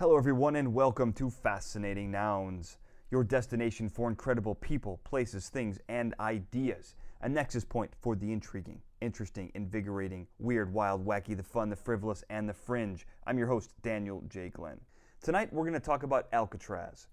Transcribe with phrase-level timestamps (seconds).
[0.00, 2.78] Hello, everyone, and welcome to Fascinating Nouns,
[3.10, 6.94] your destination for incredible people, places, things, and ideas.
[7.22, 12.22] A nexus point for the intriguing, interesting, invigorating, weird, wild, wacky, the fun, the frivolous,
[12.30, 13.08] and the fringe.
[13.26, 14.50] I'm your host, Daniel J.
[14.50, 14.78] Glenn.
[15.20, 17.08] Tonight, we're going to talk about Alcatraz.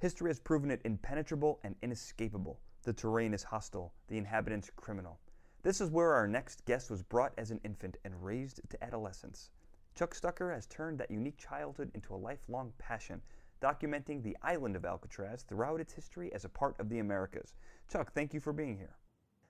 [0.00, 2.58] History has proven it impenetrable and inescapable.
[2.82, 5.20] The terrain is hostile, the inhabitants criminal.
[5.62, 9.50] This is where our next guest was brought as an infant and raised to adolescence.
[9.94, 13.20] Chuck Stucker has turned that unique childhood into a lifelong passion,
[13.62, 17.54] documenting the island of Alcatraz throughout its history as a part of the Americas.
[17.90, 18.96] Chuck, thank you for being here.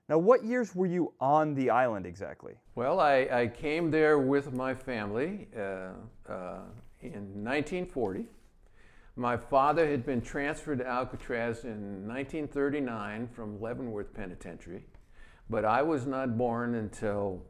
[0.07, 2.53] Now, what years were you on the island exactly?
[2.75, 5.93] Well, I, I came there with my family uh,
[6.29, 6.59] uh,
[7.01, 8.27] in 1940.
[9.15, 14.85] My father had been transferred to Alcatraz in 1939 from Leavenworth Penitentiary,
[15.49, 17.41] but I was not born until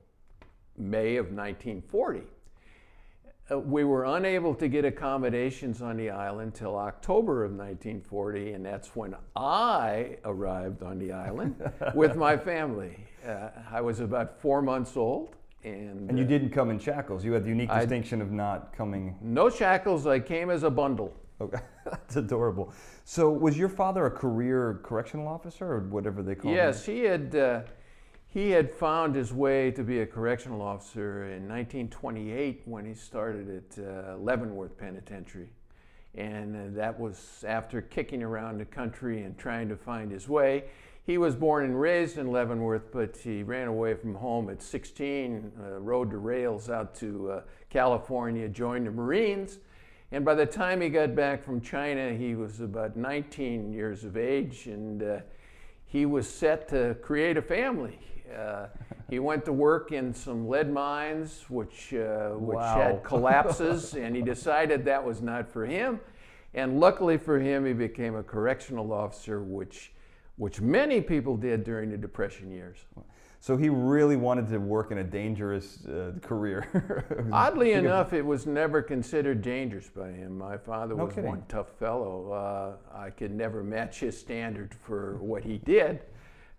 [0.78, 2.22] May of 1940.
[3.52, 8.66] Uh, we were unable to get accommodations on the island till October of 1940, and
[8.66, 11.56] that's when I arrived on the island
[11.94, 12.98] with my family.
[13.28, 15.36] Uh, I was about four months old.
[15.64, 17.24] And, And you uh, didn't come in shackles.
[17.24, 19.16] You had the unique I- distinction of not coming.
[19.22, 21.14] no shackles, I came as a bundle.
[21.40, 22.72] Okay, that's adorable.
[23.04, 26.56] So, was your father a career correctional officer or whatever they call it?
[26.56, 26.96] Yes, him?
[26.96, 27.62] he had, uh,
[28.36, 33.50] he had found his way to be a correctional officer in 1928 when he started
[33.50, 35.48] at uh, Leavenworth Penitentiary.
[36.16, 40.66] And uh, that was after kicking around the country and trying to find his way.
[41.06, 45.54] He was born and raised in Leavenworth, but he ran away from home at 16,
[45.58, 49.60] uh, rode the rails out to uh, California, joined the Marines.
[50.12, 54.18] And by the time he got back from China, he was about 19 years of
[54.18, 55.20] age, and uh,
[55.86, 58.00] he was set to create a family.
[58.36, 58.68] Uh,
[59.10, 62.76] he went to work in some lead mines, which, uh, which Wow.
[62.76, 66.00] had collapses, and he decided that was not for him.
[66.54, 69.94] And luckily for him, he became a correctional officer, which,
[70.38, 72.78] which many people did during the Depression years.
[73.40, 77.28] So, he really wanted to work in a dangerous uh, career.
[77.32, 80.38] Oddly enough, it was never considered dangerous by him.
[80.38, 81.30] My father No was kidding.
[81.30, 82.32] one tough fellow.
[82.32, 86.02] Uh, I could never match his standard for what he did.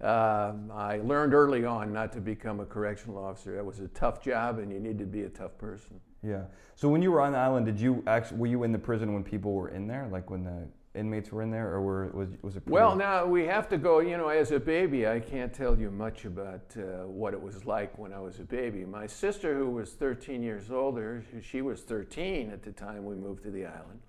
[0.03, 3.55] Um I learned early on not to become a correctional officer.
[3.57, 5.99] That was a tough job, and you need to be a tough person.
[6.23, 6.43] Yeah.
[6.75, 9.15] So when you were on the island, did you actually were you in the prison
[9.15, 12.29] when people were in there, like when the inmates were in there, or were was
[12.43, 12.61] was it?
[12.65, 14.01] pretty- Well, now we have to go.
[14.01, 17.65] You know, as a baby, I can't tell you much about uh, what it was
[17.67, 18.85] like when I was a baby.
[18.85, 23.43] My sister, who was 13 years older, she was 13 at the time we moved
[23.45, 24.01] to the island,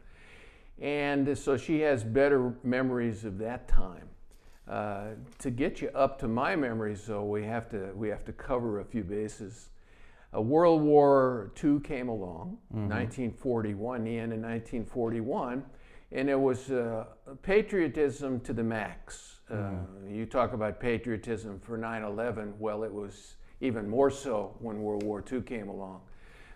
[0.79, 4.07] and so she has better memories of that time.
[4.67, 8.33] Uh, to get you up to my memories, though, we have to we have to
[8.33, 9.69] cover a few bases.
[10.35, 15.63] Uh, World War II came along, 1941, the end of 1941,
[16.12, 17.06] and it was uh,
[17.41, 19.40] patriotism to the max.
[19.50, 19.72] Uh,
[20.09, 25.03] You talk about patriotism for 9 11, well, it was even more so when World
[25.03, 26.01] War II came along.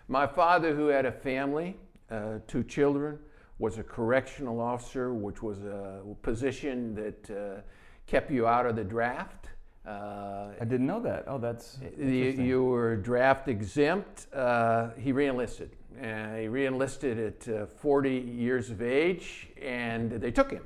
[0.08, 1.76] My father, who had a family,
[2.10, 3.18] uh, two children,
[3.58, 7.60] was a correctional officer, which was a position that uh,
[8.06, 9.48] kept you out of the draft.
[9.86, 11.24] Uh, I didn't know that.
[11.26, 14.26] Oh, that's you, you were draft exempt.
[14.32, 15.70] Uh, he reenlisted.
[16.02, 17.18] Uh, he reenlisted
[17.48, 20.64] at uh, 40 years of age, and they took him.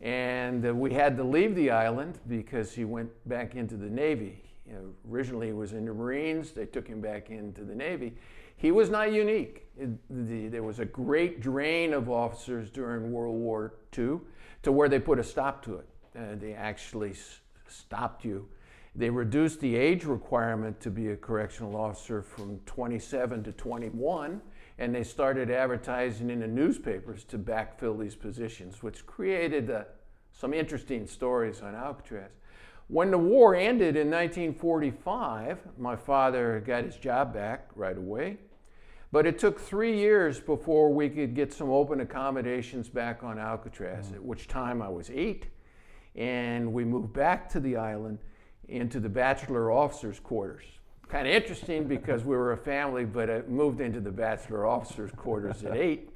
[0.00, 4.42] And uh, we had to leave the island because he went back into the Navy.
[4.66, 6.50] You know, originally, he was in the Marines.
[6.50, 8.14] They took him back into the Navy.
[8.56, 9.66] He was not unique.
[9.78, 14.18] It- the- there was a great drain of officers during World War II
[14.62, 15.86] to where they put a stop to it.
[16.18, 18.48] Uh, they actually s- stopped you.
[18.96, 24.40] They reduced the age requirement to be a correctional officer from 27 to 21,
[24.78, 29.84] and they started advertising in the newspapers to backfill these positions, which created uh,
[30.32, 32.30] some interesting stories on Alcatraz.
[32.88, 38.38] When the war ended in 1945, my father got his job back right away.
[39.10, 44.10] But it took three years before we could get some open accommodations back on Alcatraz,
[44.12, 45.46] at which time I was eight.
[46.16, 48.18] And we moved back to the island
[48.68, 50.64] into the bachelor officers' quarters.
[51.08, 55.12] Kind of interesting because we were a family, but I moved into the bachelor officers'
[55.12, 56.10] quarters at eight.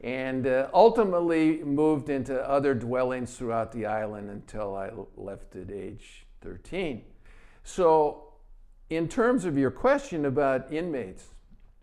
[0.00, 6.26] And uh, ultimately moved into other dwellings throughout the island until I left at age
[6.40, 7.02] 13.
[7.64, 8.28] So,
[8.90, 11.24] in terms of your question about inmates,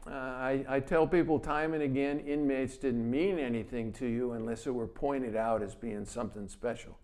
[0.07, 4.65] uh, I, I tell people time and again inmates didn't mean anything to you unless
[4.65, 6.97] it were pointed out as being something special.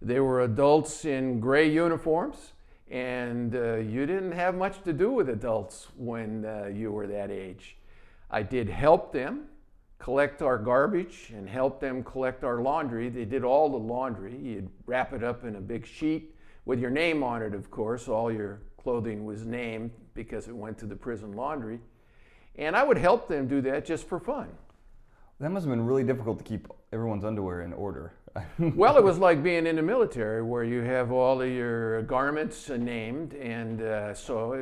[0.00, 2.52] They were adults in gray uniforms,
[2.92, 7.30] and uh, you didn't have much to do with adults when uh, you were that
[7.30, 7.78] age.
[8.30, 9.46] I did help them
[9.98, 13.08] collect our garbage and help them collect our laundry.
[13.08, 14.36] They did all the laundry.
[14.36, 16.34] You'd wrap it up in a big sheet
[16.66, 18.08] with your name on it, of course.
[18.08, 21.80] All your clothing was named because it went to the prison laundry.
[22.56, 24.48] And I would help them do that just for fun.
[25.40, 28.12] That must have been really difficult to keep everyone's underwear in order.
[28.58, 32.68] well, it was like being in the military where you have all of your garments
[32.70, 34.52] named, and uh, so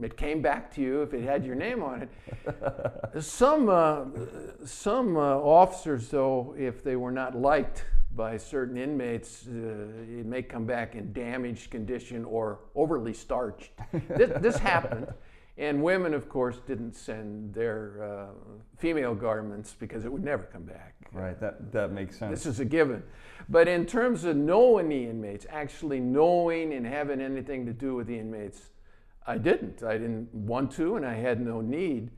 [0.00, 3.22] it came back to you if it had your name on it.
[3.22, 4.04] some uh,
[4.64, 7.84] some uh, officers, though, if they were not liked
[8.14, 13.70] by certain inmates, uh, it may come back in damaged condition or overly starched.
[14.08, 15.08] this, this happened.
[15.58, 18.26] And women, of course, didn't send their uh,
[18.76, 20.94] female garments because it would never come back.
[21.12, 22.30] Right, that, that makes sense.
[22.30, 23.02] This is a given.
[23.48, 28.06] But in terms of knowing the inmates, actually knowing and having anything to do with
[28.06, 28.70] the inmates,
[29.26, 29.82] I didn't.
[29.82, 32.10] I didn't want to, and I had no need.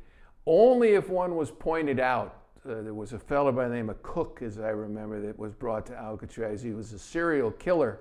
[0.45, 2.37] Only if one was pointed out.
[2.63, 5.55] Uh, there was a fellow by the name of Cook, as I remember, that was
[5.55, 6.61] brought to Alcatraz.
[6.61, 8.01] He was a serial killer.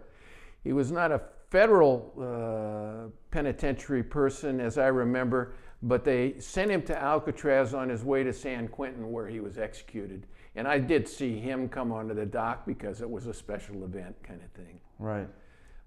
[0.65, 6.81] He was not a federal uh, penitentiary person, as I remember, but they sent him
[6.83, 10.27] to Alcatraz on his way to San Quentin, where he was executed.
[10.55, 14.15] And I did see him come onto the dock because it was a special event
[14.23, 14.79] kind of thing.
[14.99, 15.27] Right.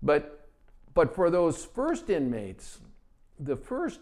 [0.03, 0.49] But,
[0.95, 2.81] but for those first inmates,
[3.39, 4.01] the first,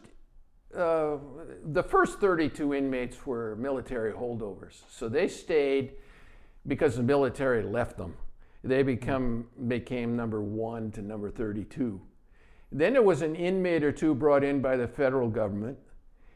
[0.74, 1.16] uh,
[1.64, 4.82] the first 32 inmates were military holdovers.
[4.90, 5.92] So they stayed
[6.66, 8.14] because the military left them.
[8.62, 12.00] They become, became number one to number 32.
[12.72, 15.78] Then there was an inmate or two brought in by the federal government.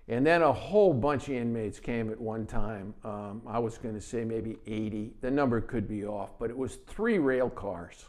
[0.08, 2.94] And then a whole bunch of inmates came at one time.
[3.04, 5.14] Um, I was going to say maybe 80.
[5.22, 8.04] The number could be off, but it was three rail cars.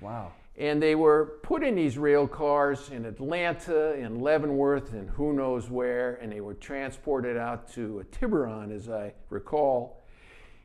[0.00, 0.32] Wow.
[0.56, 5.70] And they were put in these rail cars in Atlanta, in Leavenworth, and who knows
[5.70, 9.97] where, and they were transported out to Tiburon, as I recall.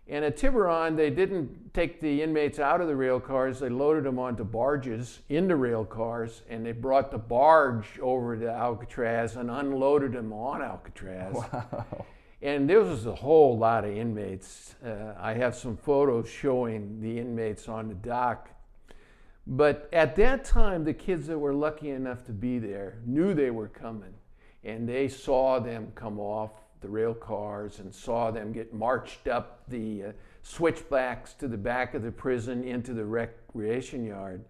[0.08, 3.60] And at Tiburon, they didn't take the inmates out of the rail cars.
[3.60, 8.50] They loaded them onto barges into rail cars, and they brought the barge over to
[8.52, 11.34] Alcatraz and unloaded them on Alcatraz.
[11.34, 12.06] Wow.
[12.42, 14.76] And there was a whole lot of inmates.
[14.86, 18.50] Uh, I have some photos showing the inmates on the dock.
[19.48, 23.52] But at that time, the kids that were lucky enough to be there knew they
[23.52, 24.14] were coming,
[24.66, 26.52] and they saw them come off
[26.84, 30.12] the rail cars and saw them get marched up the uh,
[30.44, 34.44] switchbacks to the back of the prison into the recreation yard.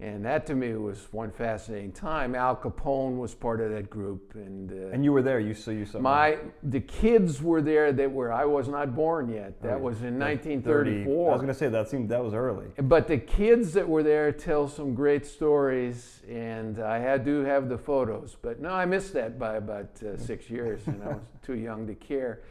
[0.00, 2.34] And that to me was one fascinating time.
[2.34, 5.38] Al Capone was part of that group, and uh, and you were there.
[5.38, 9.28] You saw you saw my the kids were there that were I was not born
[9.28, 9.62] yet.
[9.62, 11.30] That was in 1934.
[11.30, 12.66] I was going to say that seemed that was early.
[12.78, 17.68] But the kids that were there tell some great stories, and I had to have
[17.68, 18.36] the photos.
[18.42, 21.86] But no, I missed that by about uh, six years, and I was too young
[21.86, 22.42] to care.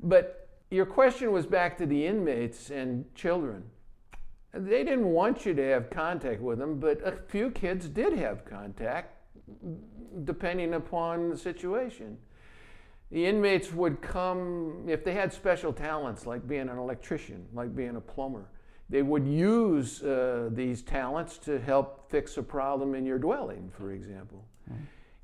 [0.00, 3.62] But your question was back to the inmates and children.
[4.52, 8.44] They didn't want you to have contact with them, but a few kids did have
[8.44, 9.14] contact,
[10.24, 12.18] depending upon the situation.
[13.10, 17.96] The inmates would come, if they had special talents, like being an electrician, like being
[17.96, 18.50] a plumber,
[18.90, 23.92] they would use uh, these talents to help fix a problem in your dwelling, for
[23.92, 24.44] example.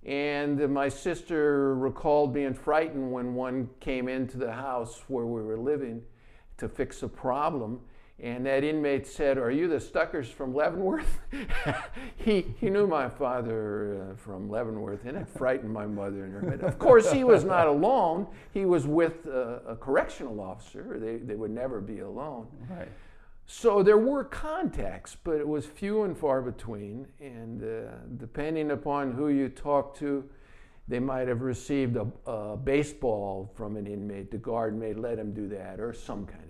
[0.05, 5.59] And my sister recalled being frightened when one came into the house where we were
[5.59, 6.03] living
[6.59, 7.81] to fix a problem
[8.23, 11.19] and that inmate said, Are you the Stuckers from Leavenworth?
[12.17, 16.56] he, he knew my father uh, from Leavenworth, and it frightened my mother and her.
[16.56, 18.29] But of course, he was not alone.
[18.53, 20.99] He was with a, a correctional officer.
[21.01, 22.47] They, they would never be alone.
[22.71, 22.89] Right.
[23.47, 27.06] So there were contacts, but it was few and far between.
[27.21, 30.25] And uh, depending upon who you talked to,
[30.87, 34.31] they might have received a, a baseball from an inmate.
[34.31, 36.44] The guard may let him do that, or some kind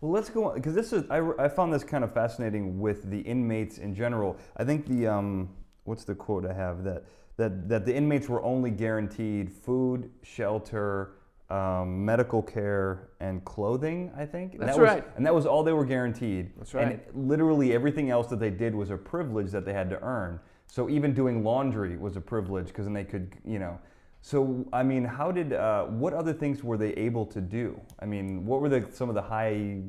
[0.00, 3.10] well, let's go on because this is I, I found this kind of fascinating with
[3.10, 4.36] the inmates in general.
[4.56, 5.48] I think the um,
[5.84, 7.04] what's the quote I have that
[7.36, 11.14] that that the inmates were only guaranteed food, shelter,
[11.50, 14.12] um, medical care, and clothing.
[14.16, 16.52] I think that's that right, was, and that was all they were guaranteed.
[16.56, 17.00] That's right.
[17.14, 20.38] And literally everything else that they did was a privilege that they had to earn.
[20.66, 23.80] So even doing laundry was a privilege because then they could, you know.
[24.20, 27.80] So, I mean, how did, uh, what other things were they able to do?
[28.00, 29.80] I mean, what were the, some of the high,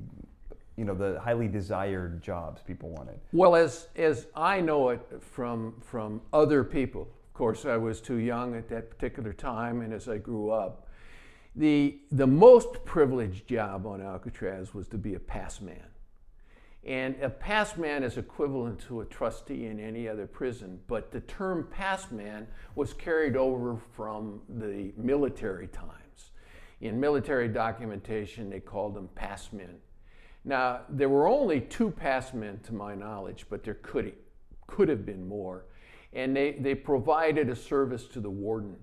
[0.77, 3.19] you know, the highly desired jobs people wanted?
[3.33, 8.17] Well, as, as I know it from, from other people, of course, I was too
[8.17, 10.87] young at that particular time, and as I grew up,
[11.55, 15.88] the, the most privileged job on Alcatraz was to be a pass man.
[16.85, 21.19] And a pass man is equivalent to a trustee in any other prison, but the
[21.21, 26.31] term pass man was carried over from the military times.
[26.79, 29.75] In military documentation, they called them passmen.
[30.45, 34.13] Now, there were only two passmen to my knowledge, but there could,
[34.67, 35.65] could have been more.
[36.13, 38.77] And they, they provided a service to the warden.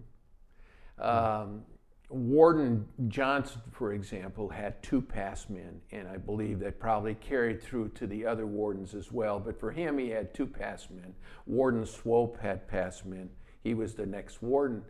[0.98, 1.62] Um,
[2.08, 8.06] Warden Johnston, for example, had two passmen, and I believe that probably carried through to
[8.06, 9.40] the other wardens as well.
[9.40, 11.14] But for him, he had two passmen.
[11.46, 13.28] Warden Swope had passmen.
[13.64, 14.82] He was the next warden.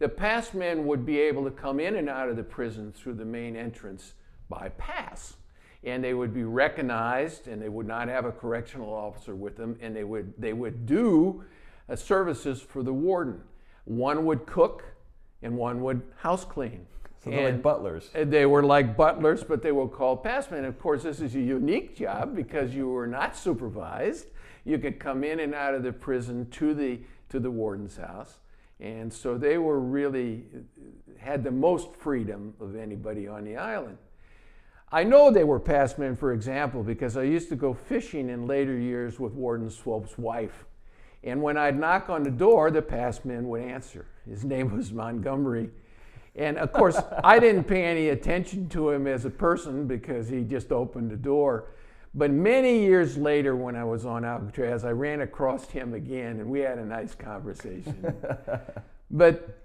[0.00, 3.24] The passmen would be able to come in and out of the prison through the
[3.24, 4.14] main entrance
[4.48, 5.36] by pass.
[5.84, 9.76] And they would be recognized, and they would not have a correctional officer with them,
[9.80, 11.44] and they would, they would do
[11.88, 13.40] uh, services for the warden.
[13.84, 14.84] One would cook,
[15.44, 16.86] and one would house clean.
[17.22, 18.10] So they're like butlers.
[18.12, 20.66] They were like butlers, but they were called passmen.
[20.66, 24.26] Of course, this is a unique job because you were not supervised.
[24.64, 28.38] You could come in and out of the prison to the to the warden's house,
[28.80, 30.44] and so they were really
[31.18, 33.98] had the most freedom of anybody on the island.
[34.92, 38.78] I know they were passmen, for example, because I used to go fishing in later
[38.78, 40.66] years with Warden Swope's wife.
[41.24, 44.06] And when I'd knock on the door, the passmen would answer.
[44.28, 45.70] His name was Montgomery.
[46.36, 50.42] And of course, I didn't pay any attention to him as a person because he
[50.42, 51.68] just opened the door.
[52.14, 56.48] But many years later, when I was on Alcatraz, I ran across him again and
[56.48, 58.14] we had a nice conversation.
[59.10, 59.60] but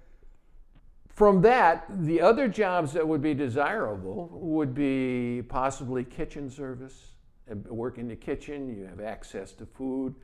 [1.08, 7.12] from that, the other jobs that would be desirable would be possibly kitchen service.
[7.50, 10.14] Uh, work in the kitchen, you have access to food.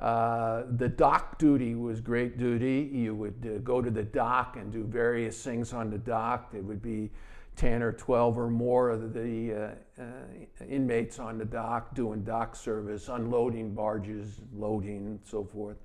[0.00, 2.90] Uh, the dock duty was great duty.
[2.92, 6.52] You would uh, go to the dock and do various things on the dock.
[6.52, 7.10] There would be
[7.56, 12.54] 10 or 12 or more of the uh, uh, inmates on the dock doing dock
[12.54, 15.78] service, unloading barges, loading, and so forth.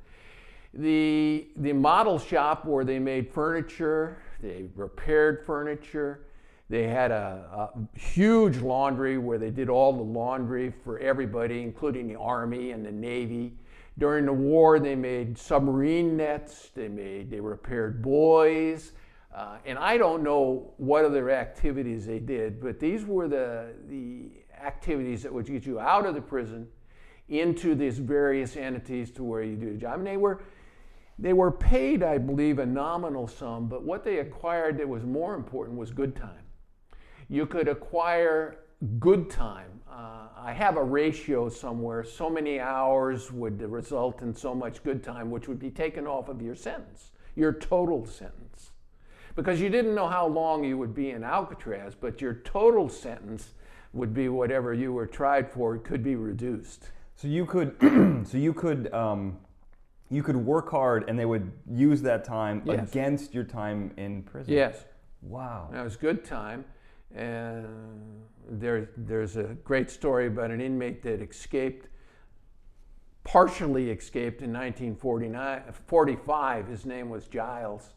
[0.73, 6.25] The, the model shop where they made furniture, they repaired furniture.
[6.69, 12.07] They had a, a, huge laundry where they did all the laundry for everybody, including
[12.07, 13.53] the Army and the Navy.
[13.97, 18.93] During the war, they made submarine nets, they made, they repaired buoys,
[19.35, 24.29] uh, and I don't know what other activities they did, but these were the, the
[24.61, 26.67] activities that would get you out of the prison
[27.29, 29.99] into these various entities to where you do the job.
[29.99, 30.43] And they were,
[31.17, 35.35] they were paid, I believe, a nominal sum, but what they acquired that was more
[35.35, 36.43] important was good time.
[37.29, 38.57] You could acquire
[38.99, 42.03] good time uh, I have a ratio somewhere.
[42.03, 46.29] So many hours would result in so much good time, which would be taken off
[46.29, 48.71] of your sentence, your total sentence.
[49.35, 53.53] Because you didn't know how long you would be in Alcatraz, but your total sentence
[53.93, 56.89] would be whatever you were tried for could be reduced.
[57.15, 57.75] So you could,
[58.27, 59.37] so you could, um,
[60.09, 62.89] you could work hard, and they would use that time yes.
[62.89, 64.53] against your time in prison.
[64.53, 64.85] Yes.
[65.21, 65.69] Wow.
[65.71, 66.65] That was good time,
[67.13, 71.87] and there, there's a great story about an inmate that escaped,
[73.23, 76.67] partially escaped in 1945.
[76.67, 77.93] His name was Giles.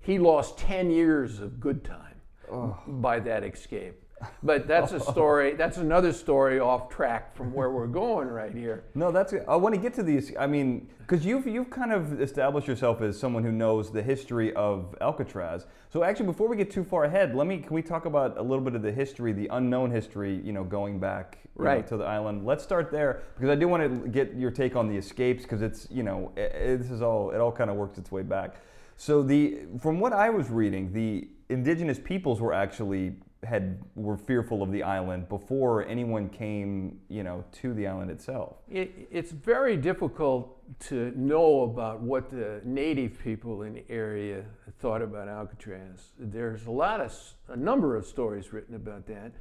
[0.00, 2.78] He lost 10 years of good time oh.
[2.86, 4.02] by that escape.
[4.42, 5.12] But that's a oh.
[5.12, 5.54] story.
[5.54, 8.84] That's another story off track from where we're going right here.
[8.94, 9.34] No, that's.
[9.46, 10.32] I want to get to these.
[10.38, 14.52] I mean, because you've you've kind of established yourself as someone who knows the history
[14.54, 15.66] of Alcatraz.
[15.90, 18.42] So actually, before we get too far ahead, let me can we talk about a
[18.42, 21.96] little bit of the history, the unknown history, you know, going back right know, to
[21.98, 22.46] the island.
[22.46, 25.62] Let's start there because I do want to get your take on the escapes because
[25.62, 28.22] it's you know it, it, this is all it all kind of works its way
[28.22, 28.56] back.
[28.96, 34.62] So the from what I was reading, the indigenous peoples were actually had were fearful
[34.62, 38.56] of the island before anyone came, you know, to the island itself.
[38.68, 44.44] It, it's very difficult to know about what the native people in the area
[44.80, 46.10] thought about Alcatraz.
[46.18, 47.14] There's a lot of
[47.48, 49.32] a number of stories written about that,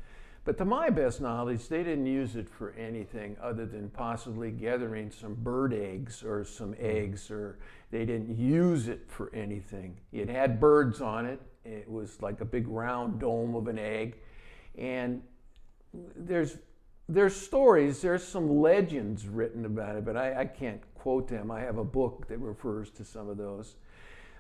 [0.45, 5.11] but to my best knowledge, they didn't use it for anything other than possibly gathering
[5.11, 6.85] some bird eggs or some hmm.
[6.85, 7.57] eggs, or
[7.91, 9.97] they didn't use it for anything.
[10.13, 14.17] It had birds on it it was like a big round dome of an egg.
[14.77, 15.21] And
[16.15, 16.57] there's
[17.09, 21.49] there's stories, there's some legends written about it, but I, I, can't quote them.
[21.49, 23.75] I have a book that refers to some of those.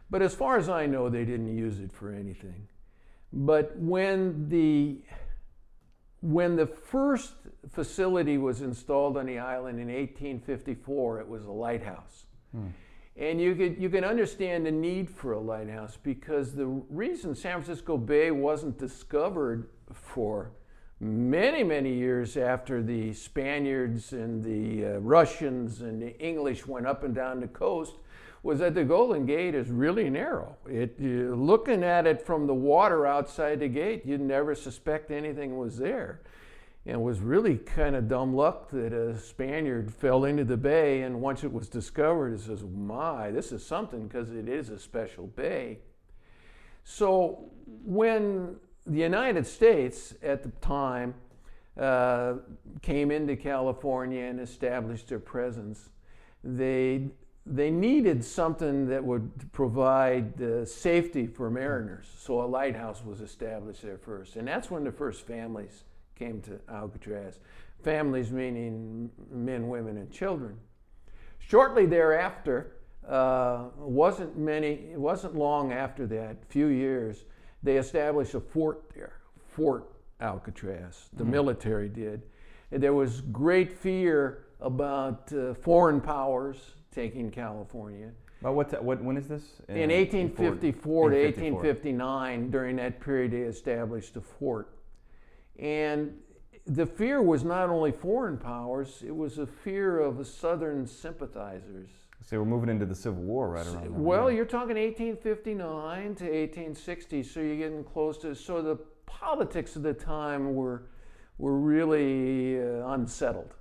[0.09, 2.67] But as far as I know, they didn't use it for anything.
[3.31, 5.01] But when the
[6.21, 7.33] when the first
[7.71, 12.25] facility was installed on the island in 1854, it was a lighthouse.
[12.51, 12.67] Hmm.
[13.17, 17.61] And you can, you can understand the need for a lighthouse because the reason San
[17.63, 20.51] Francisco Bay wasn't discovered for
[20.99, 27.03] many, many years after the Spaniards and the uh, Russians and the English went up
[27.03, 27.95] and down the coast
[28.43, 30.55] was that the Golden Gate is really narrow.
[30.67, 35.77] It, looking at it from the water outside the gate, you'd never suspect anything was
[35.77, 36.21] there.
[36.87, 41.19] And was really kind of dumb luck that a Spaniard fell into the bay, and
[41.19, 45.27] once it was discovered, it says, "My, this is something," because it is a special
[45.27, 45.79] bay.
[46.85, 47.51] So
[47.83, 51.13] when the United States at the time
[51.77, 52.35] uh,
[52.81, 55.89] came into California and established their presence,
[56.41, 57.09] they
[57.45, 62.07] they needed something that would provide uh, safety for mariners.
[62.17, 64.37] So a lighthouse was established there first.
[64.37, 65.83] And that's when the first families
[66.17, 67.39] came to Alcatraz.
[67.83, 70.57] Families meaning men, women, and children.
[71.39, 72.73] Shortly thereafter,
[73.07, 77.25] uh, wasn't many, it wasn't long after that, few years,
[77.63, 79.13] they established a fort there,
[79.47, 81.09] Fort Alcatraz.
[81.13, 81.29] The mm.
[81.29, 82.23] military did.
[82.71, 86.57] And there was great fear about uh, foreign powers
[86.91, 88.09] taking California.
[88.41, 89.43] But what, what, when is this?
[89.67, 94.76] In, in 1854 to 1859, during that period, they established a fort.
[95.59, 96.13] And
[96.65, 101.89] the fear was not only foreign powers, it was a fear of the Southern sympathizers.
[102.21, 104.03] So we're moving into the Civil War right around.
[104.03, 108.35] Well, you're talking 1859 to 1860, so you're getting close to.
[108.35, 110.89] So the politics of the time were,
[111.37, 113.53] were really uh, unsettled.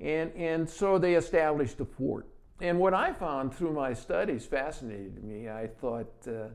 [0.00, 2.28] And, and so they established a fort.
[2.60, 5.48] And what I found through my studies fascinated me.
[5.48, 6.48] I thought uh,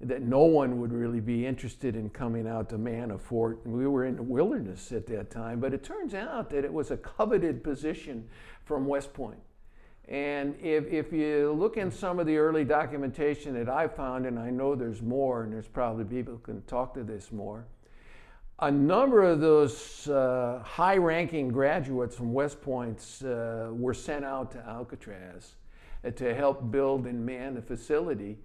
[0.00, 3.66] that no one would really be interested in coming out to man a fort.
[3.66, 6.90] We were in the wilderness at that time, but it turns out that it was
[6.90, 8.28] a coveted position
[8.64, 9.40] from West Point.
[10.08, 14.38] And if, if you look in some of the early documentation that I found, and
[14.38, 17.64] I know there's more, and there's probably people who can talk to this more,
[18.60, 24.52] a number of those uh, high ranking graduates from West Point uh, were sent out
[24.52, 25.54] to Alcatraz
[26.14, 28.38] to help build and man the facility.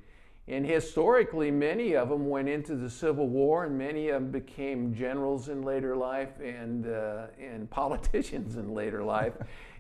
[0.48, 4.94] And historically, many of them went into the Civil War, and many of them became
[4.94, 9.34] generals in later life and, uh, and politicians in later life.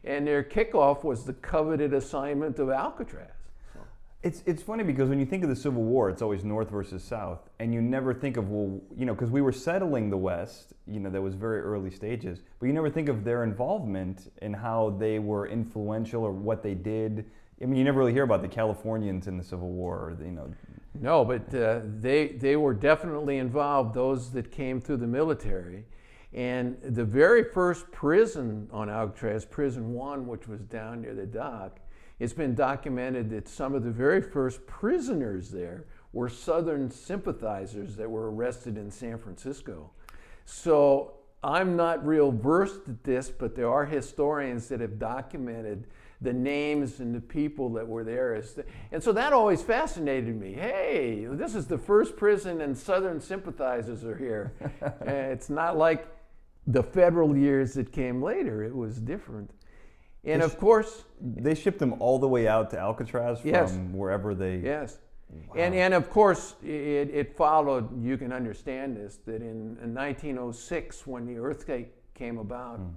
[0.03, 3.31] and their kickoff was the coveted assignment of Alcatraz.
[4.23, 7.03] It's, it's funny because when you think of the Civil War, it's always North versus
[7.03, 10.73] South, and you never think of, well, you know, because we were settling the West,
[10.85, 14.53] you know, that was very early stages, but you never think of their involvement in
[14.53, 17.25] how they were influential or what they did.
[17.61, 20.25] I mean, you never really hear about the Californians in the Civil War, or the,
[20.25, 20.51] you know.
[20.99, 25.85] No, but uh, they, they were definitely involved, those that came through the military.
[26.33, 31.79] And the very first prison on Alcatraz, Prison 1, which was down near the dock,
[32.19, 38.09] it's been documented that some of the very first prisoners there were Southern sympathizers that
[38.09, 39.91] were arrested in San Francisco.
[40.45, 45.87] So I'm not real versed at this, but there are historians that have documented
[46.21, 48.41] the names and the people that were there.
[48.91, 50.53] And so that always fascinated me.
[50.53, 54.53] Hey, this is the first prison, and Southern sympathizers are here.
[55.01, 56.07] it's not like
[56.67, 59.51] the federal years that came later, it was different.
[60.23, 63.75] And of course, they shipped them all the way out to Alcatraz from yes.
[63.91, 64.57] wherever they.
[64.57, 64.99] Yes.
[65.29, 65.55] Wow.
[65.55, 71.07] And, and of course, it, it followed, you can understand this, that in, in 1906,
[71.07, 72.91] when the earthquake came about mm.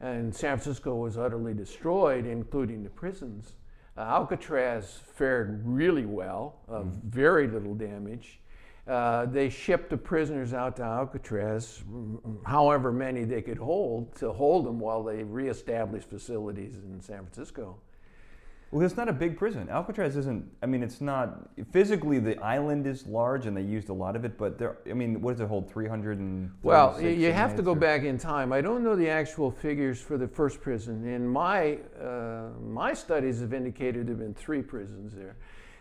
[0.00, 3.54] And San Francisco was utterly destroyed, including the prisons,
[3.98, 7.02] uh, Alcatraz fared really well, uh, mm.
[7.02, 8.38] very little damage.
[8.86, 11.82] Uh, they shipped the prisoners out to Alcatraz,
[12.46, 17.76] however many they could hold, to hold them while they reestablished facilities in San Francisco.
[18.70, 19.70] Well, it's not a big prison.
[19.70, 20.44] Alcatraz isn't.
[20.62, 22.18] I mean, it's not physically.
[22.18, 24.36] The island is large, and they used a lot of it.
[24.36, 25.70] But there, I mean, what does it hold?
[25.70, 26.50] Three hundred and.
[26.62, 27.76] Well, you have to go or?
[27.76, 28.52] back in time.
[28.52, 31.06] I don't know the actual figures for the first prison.
[31.06, 35.36] In my uh, my studies have indicated there've been three prisons there.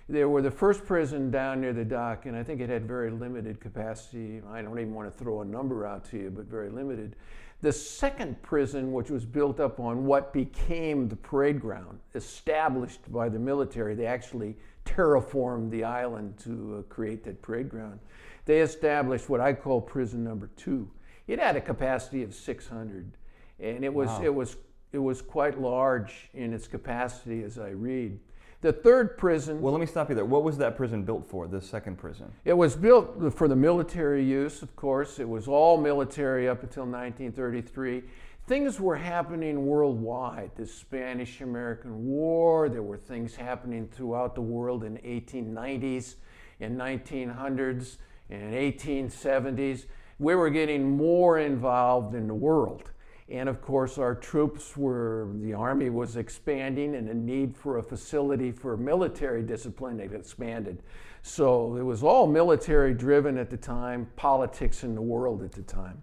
[0.08, 3.12] There were the first prison down near the dock, and I think it had very
[3.12, 4.41] limited capacity.
[4.50, 7.17] I don't even want to throw a number out to you, but very limited.
[7.62, 13.30] The second prison, which was built up on what became the parade ground, established by
[13.30, 18.00] the military, they actually terraformed the island to uh, create that parade ground.
[18.46, 20.89] They established what I call prison number two.
[21.28, 23.17] It had a capacity of 600,
[23.60, 24.24] and it was wow.
[24.24, 24.56] it was
[24.93, 28.20] it was quite large in its capacity, as I read.
[28.62, 29.62] The third prison.
[29.62, 30.26] Well, let me stop you there.
[30.26, 32.32] What was that prison built for, the second prison?
[32.43, 35.20] It was built for the military use, of course.
[35.20, 38.02] It was all military up until 1933.
[38.48, 40.52] Things were happening worldwide.
[40.56, 46.15] The Spanish American War, there were things happening throughout the world in 1890s,
[46.60, 47.98] in 1900s,
[48.30, 49.86] in 1870s.
[50.17, 52.89] We were getting more involved in the world.
[53.30, 57.84] And of course, our troops were, the Army was expanding, and the need for a
[57.84, 60.82] facility for military discipline had expanded.
[61.24, 65.63] So it was all military driven at the time, politics in the world at the
[65.63, 66.02] time.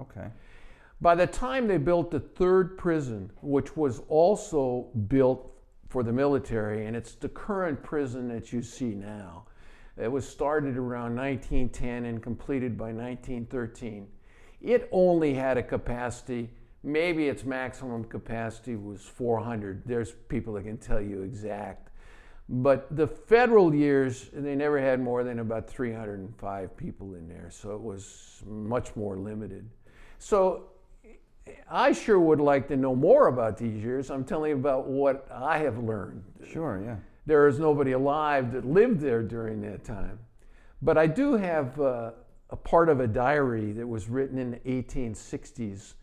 [0.00, 0.28] Okay.
[1.00, 5.52] By the time they built the third prison, which was also built
[5.88, 9.46] for the military, and it's the current prison that you see now,
[9.96, 14.06] it was started around 1910 and completed by 1913.
[14.62, 16.48] It only had a capacity,
[16.84, 19.82] maybe its maximum capacity was 400.
[19.84, 21.90] There's people that can tell you exact.
[22.48, 27.74] But the federal years, they never had more than about 305 people in there, so
[27.74, 29.68] it was much more limited.
[30.18, 30.64] So
[31.68, 34.10] I sure would like to know more about these years.
[34.10, 36.22] I'm telling you about what I have learned.
[36.46, 36.96] Sure, yeah.
[37.26, 40.18] There is nobody alive that lived there during that time.
[40.82, 42.10] But I do have uh,
[42.52, 45.94] a part of a diary that was written in the 1860s,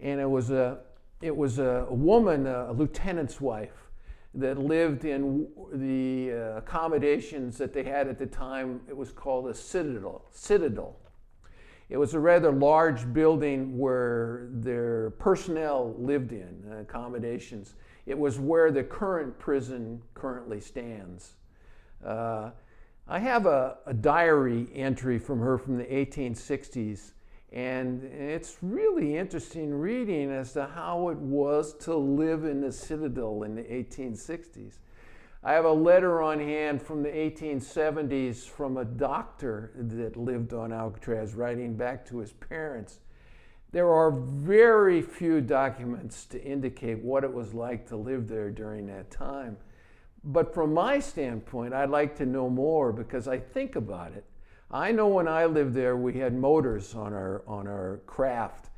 [0.00, 0.80] and it was a
[1.22, 3.90] it was a woman, a lieutenant's wife,
[4.34, 8.82] that lived in the uh, accommodations that they had at the time.
[8.86, 10.26] It was called a citadel.
[10.30, 10.96] Citadel.
[11.88, 17.76] It was a rather large building where their personnel lived in, uh, accommodations.
[18.04, 21.36] It was where the current prison currently stands.
[22.04, 22.50] Uh,
[23.08, 27.12] I have a, a, diary entry from her from the 1860s,
[27.52, 33.44] and it's really interesting reading as to how it was to live in the Citadel
[33.44, 34.78] in the 1860s.
[35.44, 40.72] I have a letter on hand from the 1870s from a doctor that lived on
[40.72, 42.98] Alcatraz writing back to his parents.
[43.70, 48.86] There are very few documents to indicate what it was like to live there during
[48.88, 49.58] that time.
[50.26, 54.24] But from my standpoint, I'd like to know more because I think about it.
[54.72, 58.70] I know when I lived there, we had motors on our, on our craft.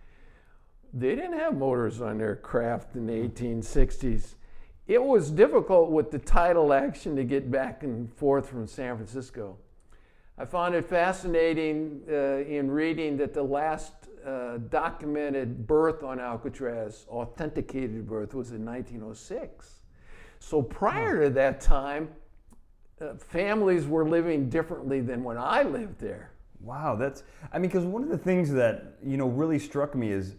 [0.93, 4.35] They didn't have motors on their craft in the 1860s.
[4.87, 9.57] It was difficult with the tidal action to get back and forth from San Francisco.
[10.37, 13.93] I found it fascinating uh, in reading that the last
[14.25, 19.78] uh, documented birth on Alcatraz, authenticated birth, was in 1906.
[20.41, 22.09] So prior to that time,
[23.01, 26.31] uh, families were living differently than when I lived there.
[26.61, 27.23] Wow, that's
[27.53, 30.35] I mean, because one of the things that you know really struck me is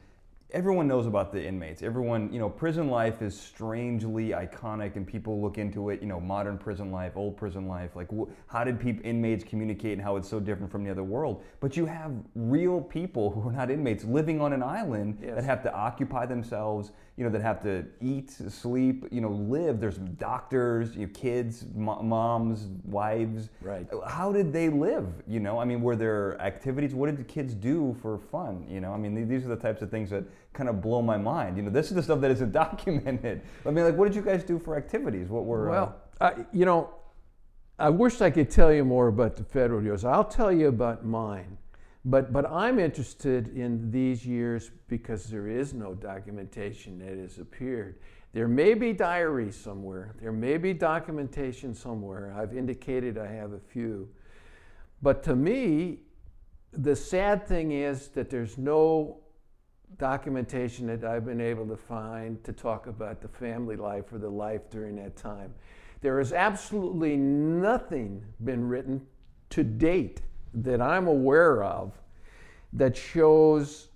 [0.52, 1.84] everyone knows about the inmates.
[1.84, 6.02] Everyone, you know, prison life is strangely iconic, and people look into it.
[6.02, 7.96] You know, modern prison life, old prison life.
[7.96, 11.04] Like, wh- how did people inmates communicate, and how it's so different from the other
[11.04, 11.44] world?
[11.60, 15.36] But you have real people who are not inmates living on an island yes.
[15.36, 16.92] that have to occupy themselves.
[17.16, 19.06] You know, that have to eat, sleep.
[19.12, 19.82] You know, live.
[19.82, 23.50] There's doctors, you know, kids, moms, wives.
[23.62, 23.86] Right.
[24.08, 25.06] How did they live?
[25.28, 26.96] You know, I mean, were there activities?
[26.96, 28.66] What did the kids do for fun?
[28.70, 31.18] You know, I mean, these are the types of things that kind of blow my
[31.18, 31.58] mind.
[31.58, 33.42] You know, this is the stuff that isn't documented.
[33.66, 35.30] I mean, like, what did you guys do for activities?
[35.30, 36.90] What were uh, well, uh, you know,
[37.78, 40.04] I wish I could tell you more about the federal years.
[40.04, 41.58] I'll tell you about mine,
[42.04, 48.00] but but I'm interested in these years because there is no documentation that has appeared.
[48.32, 50.14] There may be diaries somewhere.
[50.22, 52.36] There may be documentation somewhere.
[52.38, 54.10] I've indicated I have a few.
[55.02, 56.02] But to me,
[56.72, 59.22] the sad thing is that there's no
[59.98, 64.30] documentation that I've been able to find to talk about the family life or the
[64.30, 65.54] life during that time.
[66.02, 69.06] There has absolutely nothing been written
[69.50, 70.22] to date
[70.54, 71.94] that I'm aware of
[72.74, 73.90] that shows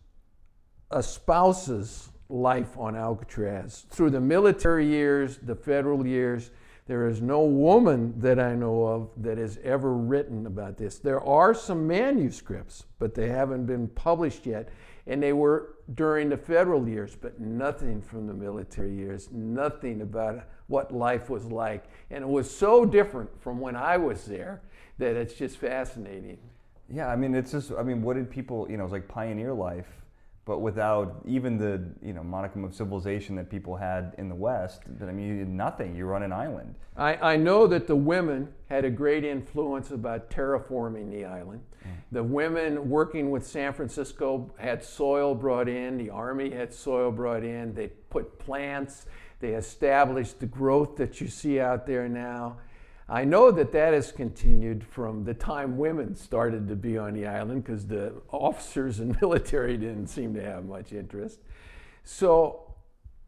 [0.92, 3.86] a spouse's life on Alcatraz.
[3.90, 6.52] Through the military years, the federal years,
[6.86, 11.00] there is no woman that I know of that has ever written about this.
[11.00, 14.70] There are some manuscripts, but they haven't been published yet.
[15.08, 20.46] And they were during the federal years, but nothing from the military years, nothing about
[20.68, 21.86] what life was like.
[22.10, 24.62] And it was so different from when I was there
[24.98, 26.38] that it's just fascinating.
[26.90, 29.54] Yeah, I mean, it's just, I mean, what did people, you know, it's like pioneer
[29.54, 30.03] life
[30.46, 34.82] but without even the you know modicum of civilization that people had in the West,
[35.02, 35.96] I mean, you did nothing.
[35.96, 36.76] You were on an island.
[36.98, 41.62] I, I know that the women had a great influence about terraforming the island.
[41.84, 41.90] Mm.
[42.12, 45.98] The women working with San Francisco had soil brought in.
[45.98, 47.74] The Army had soil brought in.
[47.74, 49.06] They put plants.
[49.40, 52.58] They established the growth that you see out there now.
[53.10, 57.28] I know that that has continued from the time women started to be on the
[57.28, 61.40] island because the officers and military didn't seem to have much interest.
[62.04, 62.64] So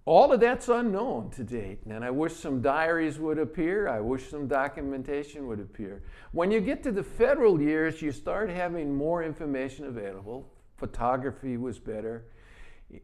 [0.05, 1.79] all of that's unknown to date.
[1.89, 3.87] And I wish some diaries would appear.
[3.87, 6.03] I wish some documentation would appear.
[6.31, 10.47] When you get to the federal years, you start having more information available.
[10.77, 12.25] Photography was better.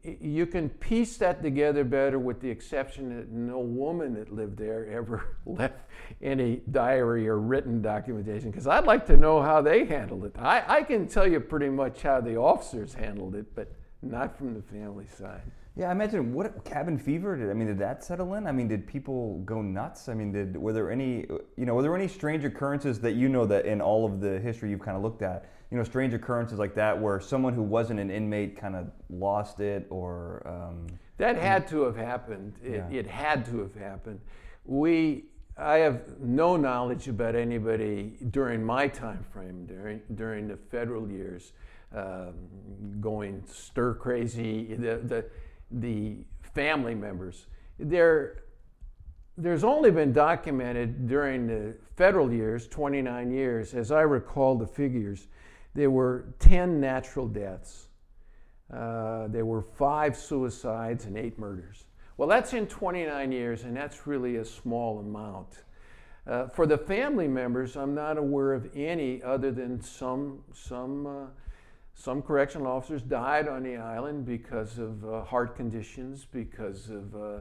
[0.04, 4.88] You can piece that together better with the exception that no woman that lived there
[4.88, 5.86] ever left
[6.22, 10.36] any diary or written documentation because I'd like to know how they handled it.
[10.38, 14.54] I, I can tell you pretty much how the officers handled it, but not from
[14.54, 15.44] the family side.
[15.76, 17.50] Yeah, I imagine what cabin fever did.
[17.50, 18.46] I mean, did that settle in?
[18.46, 20.10] I mean, did people go nuts?
[20.10, 23.30] I mean, did were there any you know were there any strange occurrences that you
[23.30, 25.50] know that in all of the history you've kind of looked at?
[25.72, 29.60] You know, strange occurrences like that where someone who wasn't an inmate kind of lost
[29.60, 30.44] it or.
[30.46, 32.56] Um, that had to have happened.
[32.64, 33.00] It, yeah.
[33.00, 34.20] it had to have happened.
[34.66, 35.26] We
[35.58, 41.54] I have no knowledge about anybody during my time frame during during the federal years
[41.96, 42.34] um,
[43.00, 44.76] going stir crazy.
[44.76, 45.26] The, the
[45.72, 46.18] the
[46.54, 47.48] family members.
[47.80, 48.44] There,
[49.38, 55.28] there's only been documented during the federal years, 29 years, as I recall the figures,
[55.74, 57.88] there were 10 natural deaths.
[58.72, 61.86] Uh, there were five suicides and eight murders.
[62.18, 65.64] Well, that's in 29 years, and that's really a small amount.
[66.28, 71.26] Uh, for the family members, I'm not aware of any other than some, some uh,
[71.94, 77.40] some correctional officers died on the island because of uh, heart conditions, because of uh,